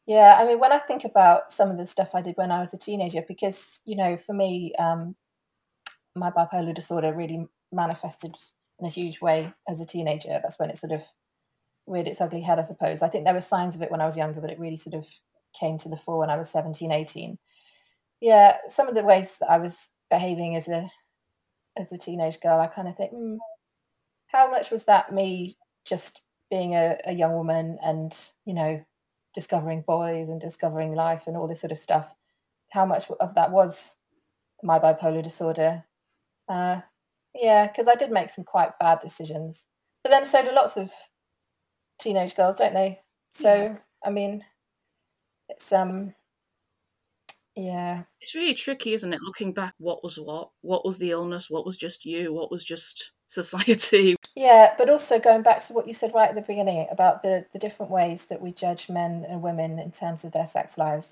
yeah, 0.06 0.38
I 0.38 0.46
mean, 0.46 0.60
when 0.60 0.74
I 0.74 0.80
think 0.80 1.06
about 1.06 1.52
some 1.52 1.72
of 1.72 1.78
the 1.78 1.88
stuff 1.88 2.10
I 2.14 2.22
did 2.22 2.38
when 2.38 2.52
I 2.52 2.62
was 2.62 2.74
a 2.74 2.78
teenager, 2.78 3.24
because 3.28 3.82
you 3.86 3.96
know, 3.96 4.18
for 4.18 4.34
me, 4.34 4.74
um, 4.78 5.16
my 6.16 6.30
bipolar 6.30 6.76
disorder 6.76 7.14
really 7.14 7.48
manifested 7.72 8.36
in 8.80 8.86
a 8.86 8.90
huge 8.90 9.22
way 9.22 9.54
as 9.70 9.80
a 9.80 9.86
teenager. 9.86 10.40
That's 10.44 10.60
when 10.60 10.70
it 10.70 10.78
sort 10.78 10.92
of 10.92 11.04
reared 11.88 12.08
its 12.08 12.20
ugly 12.20 12.42
head, 12.42 12.60
I 12.60 12.64
suppose. 12.64 13.02
I 13.02 13.08
think 13.08 13.24
there 13.24 13.34
were 13.34 13.42
signs 13.42 13.76
of 13.76 13.82
it 13.82 13.92
when 13.92 14.02
I 14.02 14.06
was 14.06 14.18
younger, 14.18 14.42
but 14.42 14.52
it 14.52 14.60
really 14.60 14.78
sort 14.78 14.96
of 14.96 15.08
came 15.58 15.78
to 15.80 15.90
the 15.90 15.98
fore 15.98 16.20
when 16.20 16.30
I 16.30 16.38
was 16.38 16.50
17, 16.50 16.92
18. 16.92 17.38
Yeah, 18.20 18.58
some 18.70 18.90
of 18.90 18.96
the 18.96 19.04
ways 19.04 19.38
that 19.40 19.50
I 19.50 19.58
was 19.58 19.78
behaving 20.10 20.56
as 20.56 20.68
a 20.68 20.90
as 21.78 21.92
a 21.92 21.98
teenage 21.98 22.40
girl, 22.42 22.60
I 22.60 22.68
kind 22.68 22.88
of 22.88 22.96
think, 22.98 23.14
mm, 23.14 23.38
how 24.28 24.50
much 24.50 24.72
was 24.72 24.86
that 24.86 25.14
me 25.14 25.58
just 25.86 26.22
being 26.50 26.76
a, 26.76 26.98
a 27.06 27.14
young 27.14 27.34
woman 27.34 27.78
and 27.84 28.16
you 28.46 28.54
know 28.54 28.84
discovering 29.34 29.84
boys 29.88 30.30
and 30.30 30.42
discovering 30.42 30.94
life 30.94 31.24
and 31.28 31.38
all 31.38 31.48
this 31.48 31.62
sort 31.62 31.72
of 31.72 31.80
stuff? 31.80 32.08
How 32.70 32.86
much 32.86 33.10
of 33.20 33.36
that 33.36 33.52
was 33.52 33.96
my 34.64 34.80
bipolar 34.80 35.24
disorder? 35.24 35.84
Uh, 36.48 36.82
yeah, 37.34 37.68
because 37.68 37.88
I 37.88 37.96
did 37.96 38.12
make 38.12 38.30
some 38.30 38.44
quite 38.44 38.78
bad 38.80 39.00
decisions, 39.00 39.66
but 40.04 40.10
then 40.10 40.26
so 40.26 40.44
do 40.44 40.52
lots 40.52 40.78
of 40.78 40.92
teenage 42.00 42.36
girls, 42.36 42.58
don't 42.58 42.74
they? 42.74 43.00
So 43.34 43.54
yeah. 43.54 43.76
I 44.06 44.10
mean, 44.10 44.44
it's 45.50 45.72
um, 45.72 46.14
yeah, 47.56 48.04
it's 48.22 48.36
really 48.36 48.54
tricky, 48.54 48.94
isn't 48.94 49.14
it? 49.14 49.22
Looking 49.22 49.54
back, 49.54 49.74
what 49.78 50.04
was 50.04 50.18
what? 50.18 50.50
What 50.62 50.86
was 50.86 51.00
the 51.00 51.12
illness? 51.12 51.50
What 51.50 51.66
was 51.66 51.78
just 51.78 52.06
you? 52.06 52.34
What 52.34 52.52
was 52.52 52.64
just 52.64 53.12
society? 53.28 54.16
Yeah, 54.36 54.74
but 54.78 54.90
also 54.90 55.20
going 55.20 55.42
back 55.44 55.66
to 55.68 55.74
what 55.74 55.88
you 55.88 55.94
said 55.94 56.14
right 56.14 56.30
at 56.30 56.36
the 56.36 56.42
beginning 56.42 56.88
about 56.92 57.24
the 57.24 57.46
the 57.54 57.60
different 57.60 57.92
ways 57.92 58.26
that 58.26 58.42
we 58.42 58.54
judge 58.54 58.90
men 58.90 59.26
and 59.30 59.42
women 59.42 59.80
in 59.80 59.92
terms 59.92 60.24
of 60.24 60.32
their 60.32 60.48
sex 60.48 60.78
lives. 60.78 61.10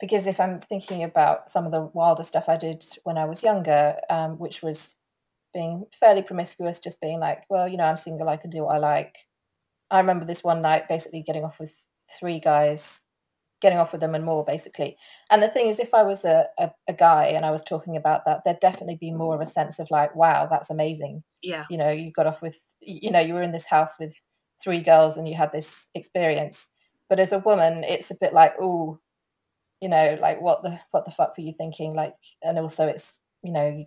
Because 0.00 0.26
if 0.26 0.40
I'm 0.40 0.60
thinking 0.60 1.04
about 1.04 1.50
some 1.50 1.66
of 1.66 1.72
the 1.72 1.82
wilder 1.92 2.24
stuff 2.24 2.44
I 2.48 2.56
did 2.56 2.84
when 3.04 3.16
I 3.16 3.26
was 3.26 3.42
younger, 3.42 3.96
um, 4.10 4.38
which 4.38 4.60
was 4.60 4.96
being 5.52 5.86
fairly 5.98 6.22
promiscuous, 6.22 6.80
just 6.80 7.00
being 7.00 7.20
like, 7.20 7.44
well, 7.48 7.68
you 7.68 7.76
know, 7.76 7.84
I'm 7.84 7.96
single, 7.96 8.28
I 8.28 8.36
can 8.36 8.50
do 8.50 8.64
what 8.64 8.74
I 8.74 8.78
like. 8.78 9.14
I 9.90 10.00
remember 10.00 10.24
this 10.24 10.42
one 10.42 10.62
night 10.62 10.88
basically 10.88 11.22
getting 11.22 11.44
off 11.44 11.60
with 11.60 11.72
three 12.18 12.40
guys, 12.40 13.00
getting 13.64 13.78
off 13.78 13.92
with 13.92 14.02
them 14.02 14.14
and 14.14 14.24
more 14.24 14.44
basically. 14.44 14.94
And 15.30 15.42
the 15.42 15.48
thing 15.48 15.68
is, 15.68 15.80
if 15.80 15.94
I 15.94 16.02
was 16.02 16.26
a, 16.26 16.46
a, 16.58 16.70
a, 16.86 16.92
guy 16.92 17.28
and 17.28 17.46
I 17.46 17.50
was 17.50 17.62
talking 17.62 17.96
about 17.96 18.26
that, 18.26 18.42
there'd 18.44 18.60
definitely 18.60 18.98
be 19.00 19.10
more 19.10 19.34
of 19.34 19.40
a 19.40 19.50
sense 19.50 19.78
of 19.78 19.90
like, 19.90 20.14
wow, 20.14 20.46
that's 20.50 20.68
amazing. 20.68 21.24
Yeah. 21.42 21.64
You 21.70 21.78
know, 21.78 21.88
you 21.88 22.12
got 22.12 22.26
off 22.26 22.42
with, 22.42 22.58
you 22.82 23.10
know, 23.10 23.20
you 23.20 23.32
were 23.32 23.42
in 23.42 23.52
this 23.52 23.64
house 23.64 23.92
with 23.98 24.20
three 24.62 24.82
girls 24.82 25.16
and 25.16 25.26
you 25.26 25.34
had 25.34 25.50
this 25.50 25.86
experience. 25.94 26.68
But 27.08 27.20
as 27.20 27.32
a 27.32 27.38
woman, 27.38 27.84
it's 27.84 28.10
a 28.10 28.16
bit 28.20 28.34
like, 28.34 28.52
oh, 28.60 28.98
you 29.80 29.88
know, 29.88 30.18
like 30.20 30.42
what 30.42 30.62
the 30.62 30.78
what 30.90 31.06
the 31.06 31.10
fuck 31.10 31.36
were 31.38 31.44
you 31.44 31.54
thinking? 31.56 31.94
Like, 31.94 32.14
and 32.42 32.58
also 32.58 32.86
it's, 32.86 33.18
you 33.42 33.52
know, 33.52 33.66
you 33.66 33.86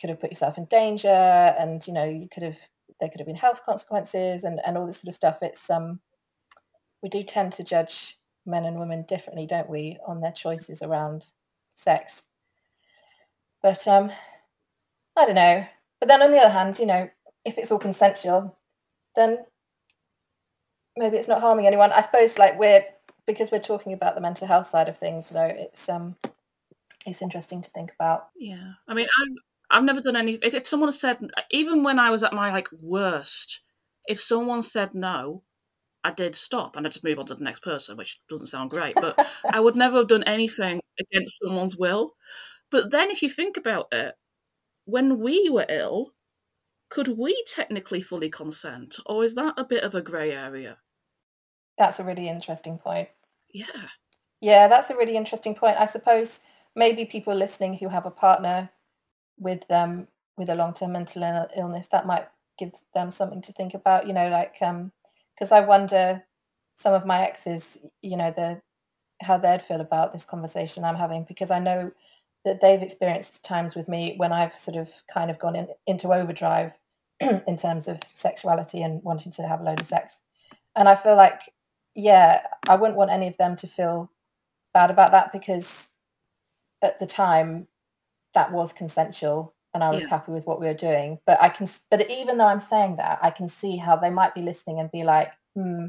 could 0.00 0.10
have 0.10 0.20
put 0.20 0.30
yourself 0.30 0.58
in 0.58 0.64
danger, 0.66 1.08
and 1.08 1.84
you 1.86 1.92
know, 1.92 2.04
you 2.04 2.28
could 2.32 2.42
have 2.42 2.56
there 3.00 3.08
could 3.08 3.20
have 3.20 3.26
been 3.26 3.36
health 3.36 3.62
consequences 3.64 4.44
and 4.44 4.60
and 4.64 4.76
all 4.76 4.86
this 4.86 5.00
sort 5.00 5.08
of 5.08 5.14
stuff. 5.14 5.38
It's 5.42 5.70
um, 5.70 6.00
we 7.02 7.08
do 7.08 7.22
tend 7.22 7.52
to 7.54 7.64
judge 7.64 8.16
men 8.46 8.64
and 8.64 8.78
women 8.78 9.02
differently, 9.02 9.46
don't 9.46 9.68
we, 9.68 9.98
on 10.06 10.20
their 10.20 10.32
choices 10.32 10.82
around 10.82 11.26
sex. 11.74 12.22
But 13.62 13.86
um, 13.88 14.10
I 15.16 15.26
don't 15.26 15.34
know. 15.34 15.66
But 16.00 16.08
then 16.08 16.22
on 16.22 16.30
the 16.30 16.38
other 16.38 16.50
hand, 16.50 16.78
you 16.78 16.86
know, 16.86 17.08
if 17.44 17.58
it's 17.58 17.70
all 17.70 17.78
consensual, 17.78 18.58
then 19.16 19.38
maybe 20.96 21.16
it's 21.16 21.28
not 21.28 21.40
harming 21.40 21.66
anyone. 21.66 21.92
I 21.92 22.02
suppose 22.02 22.38
like 22.38 22.58
we're 22.58 22.84
because 23.26 23.50
we're 23.50 23.58
talking 23.58 23.94
about 23.94 24.14
the 24.14 24.20
mental 24.20 24.46
health 24.46 24.68
side 24.68 24.88
of 24.88 24.98
things, 24.98 25.30
though, 25.30 25.50
it's 25.50 25.88
um 25.88 26.16
it's 27.06 27.22
interesting 27.22 27.62
to 27.62 27.70
think 27.70 27.92
about. 27.98 28.28
Yeah. 28.36 28.72
I 28.88 28.94
mean 28.94 29.06
I've 29.20 29.36
I've 29.70 29.84
never 29.84 30.00
done 30.00 30.16
any 30.16 30.34
if, 30.34 30.54
if 30.54 30.66
someone 30.66 30.92
said 30.92 31.18
even 31.50 31.82
when 31.82 31.98
I 31.98 32.10
was 32.10 32.22
at 32.22 32.32
my 32.32 32.52
like 32.52 32.68
worst, 32.72 33.62
if 34.06 34.20
someone 34.20 34.62
said 34.62 34.94
no, 34.94 35.42
I 36.04 36.10
did 36.10 36.36
stop 36.36 36.76
and 36.76 36.86
I 36.86 36.90
just 36.90 37.02
move 37.02 37.18
on 37.18 37.26
to 37.26 37.34
the 37.34 37.42
next 37.42 37.62
person, 37.62 37.96
which 37.96 38.20
doesn't 38.28 38.48
sound 38.48 38.70
great, 38.70 38.94
but 38.94 39.18
I 39.50 39.58
would 39.58 39.74
never 39.74 39.96
have 39.96 40.08
done 40.08 40.22
anything 40.24 40.80
against 41.00 41.40
someone's 41.42 41.76
will. 41.76 42.12
But 42.70 42.90
then 42.90 43.10
if 43.10 43.22
you 43.22 43.30
think 43.30 43.56
about 43.56 43.88
it, 43.90 44.14
when 44.84 45.18
we 45.18 45.48
were 45.48 45.66
ill, 45.68 46.12
could 46.90 47.18
we 47.18 47.42
technically 47.48 48.02
fully 48.02 48.28
consent? 48.28 48.96
Or 49.06 49.24
is 49.24 49.34
that 49.34 49.54
a 49.56 49.64
bit 49.64 49.82
of 49.82 49.94
a 49.94 50.02
grey 50.02 50.32
area? 50.32 50.76
That's 51.78 51.98
a 51.98 52.04
really 52.04 52.28
interesting 52.28 52.78
point. 52.78 53.08
Yeah. 53.52 53.88
Yeah, 54.40 54.68
that's 54.68 54.90
a 54.90 54.96
really 54.96 55.16
interesting 55.16 55.54
point. 55.54 55.76
I 55.78 55.86
suppose 55.86 56.40
maybe 56.76 57.06
people 57.06 57.34
listening 57.34 57.74
who 57.74 57.88
have 57.88 58.04
a 58.04 58.10
partner 58.10 58.70
with 59.38 59.66
them 59.68 60.06
with 60.36 60.50
a 60.50 60.54
long-term 60.54 60.92
mental 60.92 61.48
illness 61.56 61.88
that 61.92 62.06
might 62.06 62.28
give 62.58 62.72
them 62.92 63.10
something 63.10 63.40
to 63.42 63.52
think 63.52 63.74
about. 63.74 64.06
You 64.06 64.12
know, 64.12 64.28
like 64.28 64.56
um, 64.60 64.92
because 65.34 65.52
I 65.52 65.60
wonder 65.60 66.24
some 66.76 66.94
of 66.94 67.06
my 67.06 67.22
exes, 67.22 67.78
you 68.02 68.16
know, 68.16 68.32
the 68.36 68.60
how 69.20 69.38
they'd 69.38 69.62
feel 69.62 69.80
about 69.80 70.12
this 70.12 70.24
conversation 70.24 70.84
I'm 70.84 70.96
having 70.96 71.24
because 71.24 71.50
I 71.50 71.58
know 71.58 71.92
that 72.44 72.60
they've 72.60 72.82
experienced 72.82 73.42
times 73.44 73.74
with 73.74 73.88
me 73.88 74.14
when 74.16 74.32
I've 74.32 74.58
sort 74.58 74.76
of 74.76 74.88
kind 75.12 75.30
of 75.30 75.38
gone 75.38 75.56
in, 75.56 75.68
into 75.86 76.12
overdrive 76.12 76.72
in 77.20 77.56
terms 77.56 77.88
of 77.88 78.00
sexuality 78.14 78.82
and 78.82 79.02
wanting 79.02 79.32
to 79.32 79.42
have 79.42 79.60
a 79.60 79.64
load 79.64 79.80
of 79.80 79.86
sex. 79.86 80.20
And 80.76 80.88
I 80.88 80.96
feel 80.96 81.16
like, 81.16 81.40
yeah, 81.94 82.42
I 82.68 82.76
wouldn't 82.76 82.98
want 82.98 83.12
any 83.12 83.28
of 83.28 83.36
them 83.36 83.56
to 83.56 83.66
feel 83.66 84.10
bad 84.74 84.90
about 84.90 85.12
that 85.12 85.32
because 85.32 85.88
at 86.82 87.00
the 87.00 87.06
time 87.06 87.68
that 88.34 88.52
was 88.52 88.72
consensual 88.72 89.54
and 89.74 89.82
I 89.82 89.90
was 89.90 90.02
yeah. 90.02 90.10
happy 90.10 90.30
with 90.30 90.46
what 90.46 90.60
we 90.60 90.66
were 90.66 90.74
doing. 90.74 91.18
But 91.26 91.42
I 91.42 91.48
can, 91.48 91.68
but 91.90 92.08
even 92.08 92.38
though 92.38 92.46
I'm 92.46 92.60
saying 92.60 92.96
that, 92.96 93.18
I 93.22 93.30
can 93.30 93.48
see 93.48 93.76
how 93.76 93.96
they 93.96 94.10
might 94.10 94.34
be 94.34 94.40
listening 94.40 94.78
and 94.78 94.90
be 94.90 95.02
like, 95.02 95.32
hmm, 95.54 95.86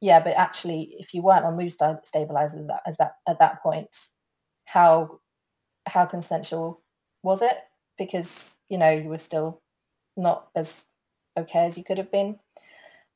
yeah, 0.00 0.20
but 0.20 0.36
actually, 0.36 0.96
if 0.98 1.12
you 1.12 1.20
weren't 1.20 1.44
on 1.44 1.56
mood 1.56 1.72
stabilizers 1.72 2.66
that, 2.68 2.80
as 2.86 2.96
that 2.96 3.16
at 3.28 3.38
that 3.38 3.62
point, 3.62 3.94
how 4.64 5.20
how 5.86 6.06
consensual 6.06 6.80
was 7.22 7.42
it? 7.42 7.56
Because 7.98 8.54
you 8.70 8.78
know 8.78 8.90
you 8.90 9.10
were 9.10 9.18
still 9.18 9.60
not 10.16 10.48
as 10.56 10.84
okay 11.38 11.66
as 11.66 11.76
you 11.76 11.84
could 11.84 11.98
have 11.98 12.10
been. 12.10 12.38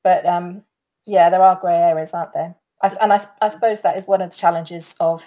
But 0.02 0.26
um, 0.26 0.62
yeah, 1.06 1.30
there 1.30 1.42
are 1.42 1.58
grey 1.58 1.76
areas, 1.76 2.12
aren't 2.12 2.34
there? 2.34 2.54
I, 2.82 2.94
and 3.00 3.12
I, 3.12 3.24
I 3.40 3.48
suppose 3.48 3.80
that 3.80 3.96
is 3.96 4.06
one 4.06 4.20
of 4.20 4.30
the 4.30 4.36
challenges 4.36 4.94
of 5.00 5.24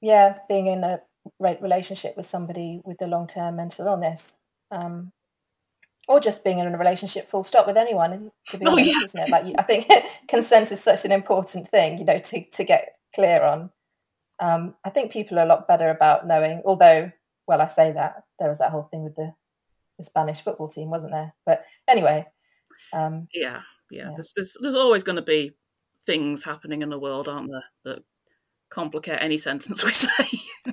yeah 0.00 0.38
being 0.48 0.68
in 0.68 0.84
a 0.84 1.00
relationship 1.38 2.16
with 2.16 2.26
somebody 2.26 2.80
with 2.84 3.00
a 3.02 3.06
long 3.06 3.26
term 3.26 3.56
mental 3.56 3.86
illness. 3.86 4.32
Um, 4.70 5.12
or 6.08 6.20
just 6.20 6.44
being 6.44 6.60
in 6.60 6.72
a 6.72 6.78
relationship 6.78 7.28
full 7.28 7.42
stop 7.42 7.66
with 7.66 7.76
anyone 7.76 8.30
to 8.46 8.58
be 8.58 8.66
oh, 8.66 8.72
honest, 8.72 8.90
yeah. 8.90 9.06
isn't 9.06 9.20
it? 9.20 9.28
Like 9.28 9.54
I 9.58 9.62
think 9.62 9.86
consent 10.28 10.70
is 10.70 10.80
such 10.80 11.04
an 11.04 11.12
important 11.12 11.68
thing, 11.68 11.98
you 11.98 12.04
know, 12.04 12.18
to 12.18 12.44
to 12.44 12.64
get 12.64 12.96
clear 13.14 13.42
on. 13.42 13.70
Um, 14.38 14.74
I 14.84 14.90
think 14.90 15.12
people 15.12 15.38
are 15.38 15.44
a 15.44 15.48
lot 15.48 15.66
better 15.66 15.88
about 15.88 16.26
knowing, 16.26 16.62
although, 16.64 17.10
well, 17.48 17.60
I 17.60 17.68
say 17.68 17.92
that 17.92 18.24
there 18.38 18.50
was 18.50 18.58
that 18.58 18.70
whole 18.70 18.88
thing 18.90 19.02
with 19.02 19.16
the, 19.16 19.32
the 19.98 20.04
Spanish 20.04 20.42
football 20.42 20.68
team, 20.68 20.90
wasn't 20.90 21.12
there? 21.12 21.34
But 21.46 21.64
anyway, 21.88 22.26
um, 22.92 23.28
yeah, 23.32 23.62
yeah, 23.90 24.02
yeah. 24.04 24.10
There's, 24.14 24.32
there's 24.34 24.56
there's 24.60 24.74
always 24.74 25.04
going 25.04 25.16
to 25.16 25.22
be 25.22 25.56
things 26.04 26.44
happening 26.44 26.82
in 26.82 26.90
the 26.90 26.98
world, 26.98 27.28
aren't 27.28 27.50
there, 27.50 27.64
that 27.84 28.04
complicate 28.70 29.18
any 29.20 29.38
sentence 29.38 29.84
we 29.84 29.92
say. 29.92 30.28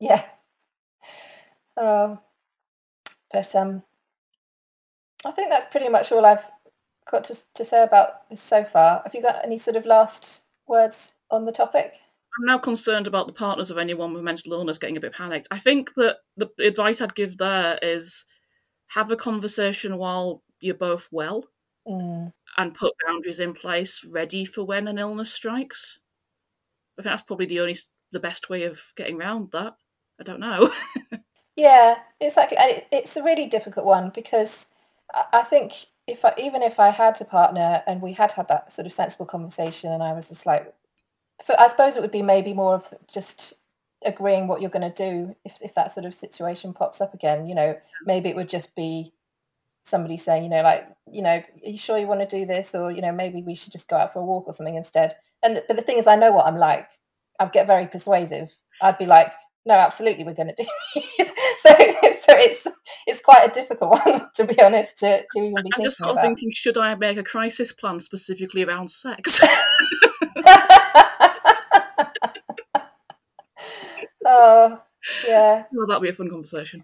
Yeah. 0.00 0.24
Oh, 1.76 2.18
but 3.32 3.54
um, 3.54 3.82
I 5.24 5.30
think 5.30 5.50
that's 5.50 5.66
pretty 5.70 5.88
much 5.88 6.10
all 6.10 6.26
I've 6.26 6.44
got 7.10 7.24
to, 7.24 7.38
to 7.54 7.64
say 7.64 7.82
about 7.82 8.28
this 8.28 8.40
so 8.40 8.64
far. 8.64 9.02
Have 9.04 9.14
you 9.14 9.22
got 9.22 9.44
any 9.44 9.58
sort 9.58 9.76
of 9.76 9.86
last 9.86 10.40
words 10.66 11.12
on 11.30 11.44
the 11.44 11.52
topic? 11.52 11.92
I'm 12.38 12.46
now 12.46 12.58
concerned 12.58 13.06
about 13.06 13.26
the 13.26 13.32
partners 13.32 13.70
of 13.70 13.78
anyone 13.78 14.14
with 14.14 14.22
mental 14.22 14.52
illness 14.52 14.78
getting 14.78 14.96
a 14.96 15.00
bit 15.00 15.12
panicked. 15.12 15.48
I 15.50 15.58
think 15.58 15.94
that 15.94 16.18
the 16.36 16.48
advice 16.60 17.00
I'd 17.00 17.14
give 17.14 17.38
there 17.38 17.78
is 17.82 18.24
have 18.88 19.10
a 19.10 19.16
conversation 19.16 19.96
while 19.96 20.42
you're 20.60 20.74
both 20.74 21.08
well 21.10 21.44
mm. 21.86 22.32
and 22.56 22.74
put 22.74 22.94
boundaries 23.06 23.40
in 23.40 23.52
place 23.52 24.04
ready 24.04 24.44
for 24.44 24.64
when 24.64 24.88
an 24.88 24.98
illness 24.98 25.32
strikes. 25.32 25.98
I 26.98 27.02
think 27.02 27.12
that's 27.12 27.22
probably 27.22 27.46
the 27.46 27.60
only 27.60 27.76
the 28.12 28.20
best 28.20 28.48
way 28.48 28.64
of 28.64 28.80
getting 28.96 29.20
around 29.20 29.50
that. 29.52 29.74
I 30.20 30.22
don't 30.22 30.40
know. 30.40 30.70
yeah, 31.56 31.96
it's 32.20 32.36
like 32.36 32.52
it's 32.52 33.16
a 33.16 33.22
really 33.22 33.46
difficult 33.46 33.86
one 33.86 34.10
because 34.14 34.66
I 35.32 35.42
think 35.42 35.86
if 36.06 36.24
I, 36.24 36.34
even 36.38 36.62
if 36.62 36.78
I 36.78 36.90
had 36.90 37.20
a 37.20 37.24
partner 37.24 37.82
and 37.86 38.02
we 38.02 38.12
had 38.12 38.32
had 38.32 38.48
that 38.48 38.72
sort 38.72 38.86
of 38.86 38.92
sensible 38.92 39.26
conversation, 39.26 39.92
and 39.92 40.02
I 40.02 40.12
was 40.12 40.28
just 40.28 40.46
like, 40.46 40.72
so 41.42 41.54
I 41.58 41.68
suppose 41.68 41.96
it 41.96 42.02
would 42.02 42.12
be 42.12 42.22
maybe 42.22 42.52
more 42.52 42.74
of 42.74 42.92
just 43.12 43.54
agreeing 44.04 44.46
what 44.46 44.60
you're 44.60 44.70
going 44.70 44.90
to 44.92 45.08
do 45.08 45.36
if 45.44 45.58
if 45.60 45.74
that 45.74 45.92
sort 45.92 46.06
of 46.06 46.14
situation 46.14 46.74
pops 46.74 47.00
up 47.00 47.14
again. 47.14 47.48
You 47.48 47.54
know, 47.54 47.78
maybe 48.04 48.28
it 48.28 48.36
would 48.36 48.48
just 48.48 48.74
be 48.74 49.12
somebody 49.84 50.18
saying, 50.18 50.44
you 50.44 50.50
know, 50.50 50.62
like, 50.62 50.86
you 51.10 51.22
know, 51.22 51.36
are 51.36 51.44
you 51.62 51.78
sure 51.78 51.98
you 51.98 52.06
want 52.06 52.20
to 52.20 52.38
do 52.38 52.44
this, 52.44 52.74
or 52.74 52.90
you 52.92 53.00
know, 53.00 53.12
maybe 53.12 53.42
we 53.42 53.54
should 53.54 53.72
just 53.72 53.88
go 53.88 53.96
out 53.96 54.12
for 54.12 54.20
a 54.20 54.24
walk 54.24 54.46
or 54.46 54.52
something 54.52 54.76
instead. 54.76 55.16
And 55.42 55.62
but 55.66 55.76
the 55.76 55.82
thing 55.82 55.98
is, 55.98 56.06
I 56.06 56.16
know 56.16 56.32
what 56.32 56.46
I'm 56.46 56.58
like. 56.58 56.88
I'd 57.38 57.52
get 57.52 57.66
very 57.66 57.86
persuasive. 57.86 58.50
I'd 58.82 58.98
be 58.98 59.06
like, 59.06 59.32
no, 59.66 59.74
absolutely, 59.74 60.24
we're 60.24 60.34
going 60.34 60.54
to 60.54 60.62
do. 60.62 60.64
so, 61.60 61.68
so 61.76 62.36
it's 62.36 62.66
it's 63.06 63.20
quite 63.20 63.48
a 63.48 63.52
difficult 63.52 64.00
one 64.06 64.28
to 64.34 64.44
be 64.44 64.60
honest 64.60 64.98
to, 64.98 65.20
to 65.20 65.38
even 65.38 65.54
be. 65.54 65.70
I'm 65.76 65.82
just 65.82 65.98
sort 65.98 66.12
of 66.12 66.20
thinking, 66.20 66.50
should 66.50 66.78
I 66.78 66.94
make 66.94 67.18
a 67.18 67.22
crisis 67.22 67.72
plan 67.72 68.00
specifically 68.00 68.62
around 68.62 68.90
sex? 68.90 69.42
oh 74.24 74.82
yeah. 75.26 75.64
Well, 75.72 75.86
that'd 75.86 76.02
be 76.02 76.08
a 76.08 76.12
fun 76.12 76.30
conversation. 76.30 76.82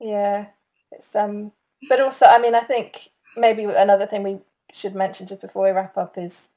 yeah, 0.00 0.46
it's 0.92 1.14
um, 1.14 1.52
but 1.88 2.00
also, 2.00 2.26
I 2.26 2.38
mean, 2.38 2.54
I 2.54 2.60
think 2.60 3.08
maybe 3.36 3.64
another 3.64 4.06
thing 4.06 4.22
we 4.22 4.38
should 4.72 4.94
mention 4.94 5.26
just 5.26 5.40
before 5.40 5.64
we 5.64 5.70
wrap 5.70 5.96
up 5.96 6.18
is, 6.18 6.48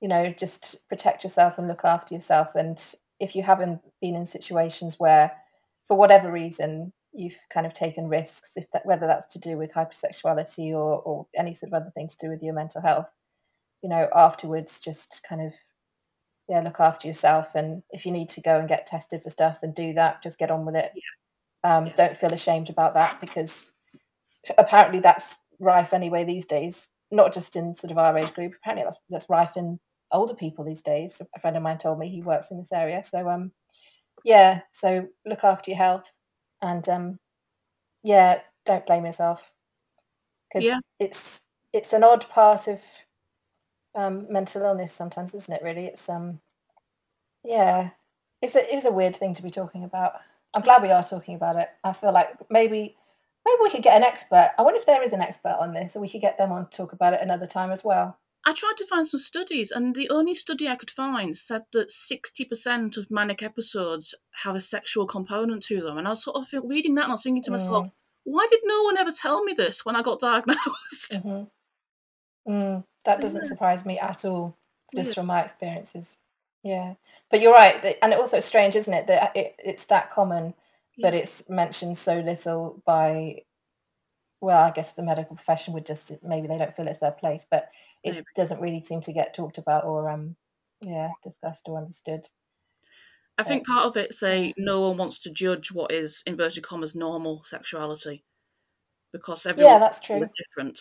you 0.00 0.08
know, 0.08 0.32
just 0.36 0.76
protect 0.88 1.24
yourself 1.24 1.58
and 1.58 1.68
look 1.68 1.84
after 1.84 2.14
yourself 2.14 2.54
and 2.54 2.78
if 3.20 3.34
you 3.34 3.42
haven't 3.42 3.80
been 4.00 4.14
in 4.16 4.26
situations 4.26 4.96
where, 4.98 5.32
for 5.86 5.96
whatever 5.96 6.30
reason, 6.30 6.92
you've 7.12 7.36
kind 7.52 7.66
of 7.66 7.72
taken 7.72 8.08
risks, 8.08 8.52
if 8.56 8.70
that 8.72 8.84
whether 8.84 9.06
that's 9.06 9.32
to 9.32 9.38
do 9.38 9.56
with 9.56 9.72
hypersexuality 9.72 10.70
or 10.70 11.00
or 11.00 11.26
any 11.36 11.54
sort 11.54 11.72
of 11.72 11.80
other 11.80 11.90
thing 11.94 12.08
to 12.08 12.16
do 12.20 12.28
with 12.28 12.42
your 12.42 12.54
mental 12.54 12.82
health, 12.82 13.10
you 13.82 13.88
know, 13.88 14.08
afterwards 14.14 14.80
just 14.80 15.20
kind 15.28 15.40
of 15.40 15.52
yeah, 16.48 16.60
look 16.60 16.78
after 16.78 17.08
yourself, 17.08 17.48
and 17.54 17.82
if 17.90 18.06
you 18.06 18.12
need 18.12 18.28
to 18.30 18.40
go 18.40 18.58
and 18.58 18.68
get 18.68 18.86
tested 18.86 19.22
for 19.22 19.30
stuff, 19.30 19.58
then 19.60 19.72
do 19.72 19.92
that. 19.94 20.22
Just 20.22 20.38
get 20.38 20.50
on 20.50 20.64
with 20.64 20.76
it. 20.76 20.92
Yeah. 20.94 21.76
Um, 21.76 21.86
yeah. 21.86 21.92
Don't 21.96 22.16
feel 22.16 22.32
ashamed 22.32 22.70
about 22.70 22.94
that 22.94 23.20
because 23.20 23.68
apparently 24.56 25.00
that's 25.00 25.36
rife 25.58 25.92
anyway 25.92 26.24
these 26.24 26.46
days. 26.46 26.88
Not 27.10 27.34
just 27.34 27.56
in 27.56 27.74
sort 27.74 27.90
of 27.90 27.98
our 27.98 28.16
age 28.16 28.32
group. 28.34 28.52
Apparently 28.56 28.84
that's 28.84 28.98
that's 29.10 29.30
rife 29.30 29.56
in 29.56 29.80
older 30.12 30.34
people 30.34 30.64
these 30.64 30.82
days. 30.82 31.20
A 31.34 31.40
friend 31.40 31.56
of 31.56 31.62
mine 31.62 31.78
told 31.78 31.98
me 31.98 32.08
he 32.08 32.22
works 32.22 32.50
in 32.50 32.58
this 32.58 32.72
area. 32.72 33.02
So 33.04 33.28
um, 33.28 33.52
yeah. 34.24 34.62
So 34.72 35.08
look 35.24 35.44
after 35.44 35.70
your 35.70 35.78
health, 35.78 36.10
and 36.62 36.88
um, 36.88 37.18
yeah, 38.02 38.40
don't 38.64 38.86
blame 38.86 39.06
yourself 39.06 39.42
because 40.48 40.64
yeah. 40.64 40.80
it's 40.98 41.42
it's 41.72 41.92
an 41.92 42.04
odd 42.04 42.28
part 42.28 42.68
of 42.68 42.80
um, 43.94 44.26
mental 44.30 44.62
illness 44.62 44.92
sometimes, 44.92 45.34
isn't 45.34 45.54
it? 45.54 45.62
Really, 45.62 45.86
it's 45.86 46.08
um, 46.08 46.40
yeah, 47.44 47.90
it's 48.42 48.54
a 48.54 48.74
it's 48.74 48.84
a 48.84 48.92
weird 48.92 49.16
thing 49.16 49.34
to 49.34 49.42
be 49.42 49.50
talking 49.50 49.84
about. 49.84 50.14
I'm 50.54 50.62
glad 50.62 50.82
we 50.82 50.90
are 50.90 51.04
talking 51.04 51.34
about 51.34 51.56
it. 51.56 51.68
I 51.84 51.92
feel 51.92 52.12
like 52.12 52.36
maybe 52.50 52.96
maybe 53.44 53.58
we 53.62 53.70
could 53.70 53.82
get 53.82 53.96
an 53.96 54.04
expert. 54.04 54.52
I 54.58 54.62
wonder 54.62 54.78
if 54.78 54.86
there 54.86 55.02
is 55.02 55.12
an 55.12 55.22
expert 55.22 55.56
on 55.60 55.72
this, 55.72 55.94
and 55.94 56.02
we 56.02 56.08
could 56.08 56.20
get 56.20 56.38
them 56.38 56.52
on 56.52 56.66
to 56.66 56.76
talk 56.76 56.92
about 56.92 57.14
it 57.14 57.20
another 57.22 57.46
time 57.46 57.70
as 57.70 57.84
well. 57.84 58.18
I 58.46 58.52
tried 58.52 58.76
to 58.76 58.86
find 58.86 59.04
some 59.04 59.18
studies, 59.18 59.72
and 59.72 59.96
the 59.96 60.08
only 60.08 60.32
study 60.32 60.68
I 60.68 60.76
could 60.76 60.90
find 60.90 61.36
said 61.36 61.64
that 61.72 61.88
60% 61.88 62.96
of 62.96 63.10
manic 63.10 63.42
episodes 63.42 64.14
have 64.44 64.54
a 64.54 64.60
sexual 64.60 65.04
component 65.04 65.64
to 65.64 65.80
them. 65.82 65.98
And 65.98 66.06
I 66.06 66.10
was 66.10 66.22
sort 66.22 66.36
of 66.36 66.64
reading 66.64 66.94
that 66.94 67.02
and 67.02 67.10
I 67.10 67.14
was 67.14 67.24
thinking 67.24 67.42
to 67.42 67.50
myself, 67.50 67.88
mm. 67.88 67.92
why 68.22 68.46
did 68.48 68.60
no 68.62 68.84
one 68.84 68.98
ever 68.98 69.10
tell 69.10 69.42
me 69.42 69.52
this 69.52 69.84
when 69.84 69.96
I 69.96 70.02
got 70.02 70.20
diagnosed? 70.20 71.26
Mm-hmm. 71.26 72.52
Mm, 72.52 72.84
that 73.04 73.16
so, 73.16 73.22
doesn't 73.22 73.42
yeah. 73.42 73.48
surprise 73.48 73.84
me 73.84 73.98
at 73.98 74.24
all, 74.24 74.56
just 74.94 75.16
from 75.16 75.26
my 75.26 75.42
experiences. 75.42 76.06
Yeah. 76.62 76.94
But 77.32 77.40
you're 77.40 77.52
right. 77.52 77.96
And 78.00 78.12
it 78.12 78.18
also 78.20 78.38
strange, 78.38 78.76
isn't 78.76 78.94
it, 78.94 79.08
that 79.08 79.36
it, 79.36 79.56
it's 79.58 79.86
that 79.86 80.12
common, 80.12 80.54
yeah. 80.96 81.08
but 81.08 81.14
it's 81.14 81.42
mentioned 81.48 81.98
so 81.98 82.20
little 82.20 82.80
by 82.86 83.42
well, 84.40 84.62
I 84.62 84.70
guess 84.70 84.92
the 84.92 85.02
medical 85.02 85.36
profession 85.36 85.74
would 85.74 85.86
just 85.86 86.12
maybe 86.22 86.46
they 86.46 86.58
don't 86.58 86.74
feel 86.76 86.88
it's 86.88 87.00
their 87.00 87.12
place, 87.12 87.44
but 87.50 87.68
it 88.04 88.14
maybe. 88.14 88.26
doesn't 88.34 88.60
really 88.60 88.82
seem 88.82 89.00
to 89.02 89.12
get 89.12 89.34
talked 89.34 89.58
about 89.58 89.84
or 89.84 90.10
um 90.10 90.36
yeah 90.82 91.10
discussed 91.22 91.62
or 91.66 91.78
understood. 91.78 92.26
I 93.38 93.42
think 93.42 93.66
part 93.66 93.86
of 93.86 93.96
it 93.96 94.14
say 94.14 94.54
no 94.56 94.88
one 94.88 94.96
wants 94.96 95.18
to 95.20 95.30
judge 95.30 95.70
what 95.70 95.92
is 95.92 96.22
inverted 96.26 96.62
commas 96.62 96.94
normal 96.94 97.42
sexuality 97.42 98.24
because 99.12 99.44
everyone 99.46 99.74
yeah, 99.74 99.78
that's 99.78 100.00
true. 100.00 100.22
is 100.22 100.30
different. 100.30 100.80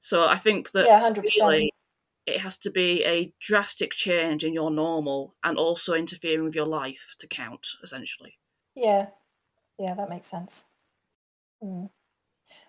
So 0.00 0.26
I 0.26 0.36
think 0.36 0.70
that 0.72 0.86
yeah, 0.86 1.00
100%. 1.00 1.22
really 1.40 1.72
it 2.26 2.40
has 2.40 2.58
to 2.58 2.70
be 2.70 3.04
a 3.04 3.32
drastic 3.40 3.92
change 3.92 4.42
in 4.42 4.52
your 4.52 4.70
normal 4.70 5.34
and 5.44 5.56
also 5.56 5.94
interfering 5.94 6.44
with 6.44 6.56
your 6.56 6.66
life 6.66 7.14
to 7.20 7.28
count 7.28 7.66
essentially. 7.82 8.34
Yeah, 8.74 9.06
yeah, 9.78 9.94
that 9.94 10.10
makes 10.10 10.26
sense. 10.26 10.64
Mm. 11.62 11.88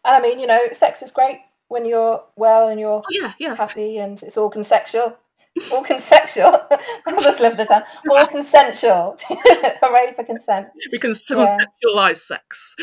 I 0.08 0.22
mean, 0.22 0.39
you 0.39 0.48
know, 0.48 0.60
sex 0.72 1.02
is 1.02 1.12
great 1.12 1.39
when 1.67 1.86
you're 1.86 2.24
well 2.36 2.70
and 2.70 2.80
you're 2.80 3.04
oh, 3.06 3.12
yeah, 3.12 3.34
yeah. 3.39 3.56
happy 3.56 3.98
and 3.98 4.22
it's 4.24 4.38
all 4.38 4.50
consensual. 4.50 5.17
all 5.72 5.84
consensual. 5.84 6.54
I 6.72 7.12
just 7.12 7.39
love 7.39 7.58
the 7.58 7.65
term. 7.65 7.84
All 8.10 8.26
consensual. 8.28 9.17
Hooray 9.30 10.13
for 10.15 10.24
consent. 10.24 10.70
We 10.91 11.00
can 11.00 11.13
yeah. 11.30 11.36
conceptualize 11.36 12.17
sex. 12.17 12.76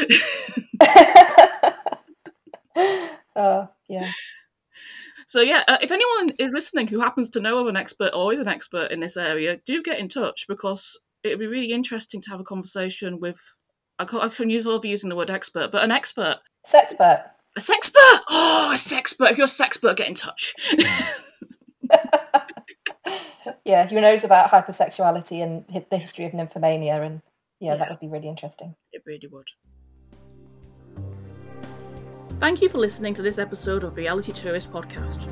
oh, 3.36 3.68
yeah. 3.88 4.10
So 5.26 5.40
yeah, 5.40 5.62
uh, 5.66 5.78
if 5.80 5.90
anyone 5.90 6.36
is 6.38 6.52
listening 6.52 6.88
who 6.88 7.00
happens 7.00 7.30
to 7.30 7.40
know 7.40 7.58
of 7.58 7.66
an 7.66 7.76
expert 7.76 8.10
or 8.14 8.32
is 8.32 8.40
an 8.40 8.48
expert 8.48 8.90
in 8.90 9.00
this 9.00 9.16
area, 9.16 9.58
do 9.64 9.82
get 9.82 9.98
in 9.98 10.08
touch 10.08 10.44
because 10.46 11.00
it 11.22 11.30
would 11.30 11.38
be 11.38 11.46
really 11.46 11.72
interesting 11.72 12.20
to 12.22 12.30
have 12.30 12.40
a 12.40 12.44
conversation 12.44 13.18
with. 13.18 13.40
I 13.98 14.04
can 14.04 14.50
use 14.50 14.66
love 14.66 14.84
using 14.84 15.08
the 15.08 15.16
word 15.16 15.30
expert, 15.30 15.70
but 15.70 15.82
an 15.84 15.92
expert 15.92 16.40
Sexpert. 16.66 17.24
A 17.56 17.60
sexpert? 17.60 18.20
Oh, 18.30 18.70
a 18.72 18.76
sexpert. 18.76 19.30
If 19.30 19.38
you're 19.38 19.44
a 19.44 19.48
sexpert, 19.48 19.96
get 19.96 20.08
in 20.08 20.14
touch. 20.14 20.54
yeah, 23.64 23.86
who 23.86 24.00
knows 24.00 24.24
about 24.24 24.50
hypersexuality 24.50 25.42
and 25.42 25.64
the 25.90 25.98
history 25.98 26.24
of 26.24 26.32
nymphomania, 26.32 27.04
and 27.04 27.22
yeah, 27.60 27.72
yeah, 27.72 27.76
that 27.76 27.90
would 27.90 28.00
be 28.00 28.08
really 28.08 28.28
interesting. 28.28 28.74
It 28.92 29.02
really 29.06 29.28
would. 29.30 29.48
Thank 32.40 32.60
you 32.60 32.68
for 32.68 32.78
listening 32.78 33.14
to 33.14 33.22
this 33.22 33.38
episode 33.38 33.84
of 33.84 33.96
Reality 33.96 34.32
Tourist 34.32 34.72
Podcast. 34.72 35.28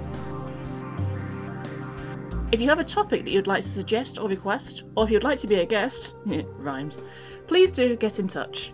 If 2.53 2.61
you 2.61 2.69
have 2.69 2.79
a 2.79 2.85
topic 2.85 3.25
that 3.25 3.31
you'd 3.31 3.47
like 3.47 3.63
to 3.63 3.69
suggest 3.69 4.21
or 4.21 4.29
request, 4.29 4.85
or 4.95 5.05
if 5.05 5.11
you'd 5.11 5.25
like 5.25 5.39
to 5.39 5.47
be 5.47 5.57
a 5.57 5.67
guest, 5.67 6.15
it 6.27 6.47
rhymes, 6.59 7.03
please 7.53 7.71
do 7.71 7.95
get 7.97 8.19
in 8.19 8.27
touch. 8.27 8.73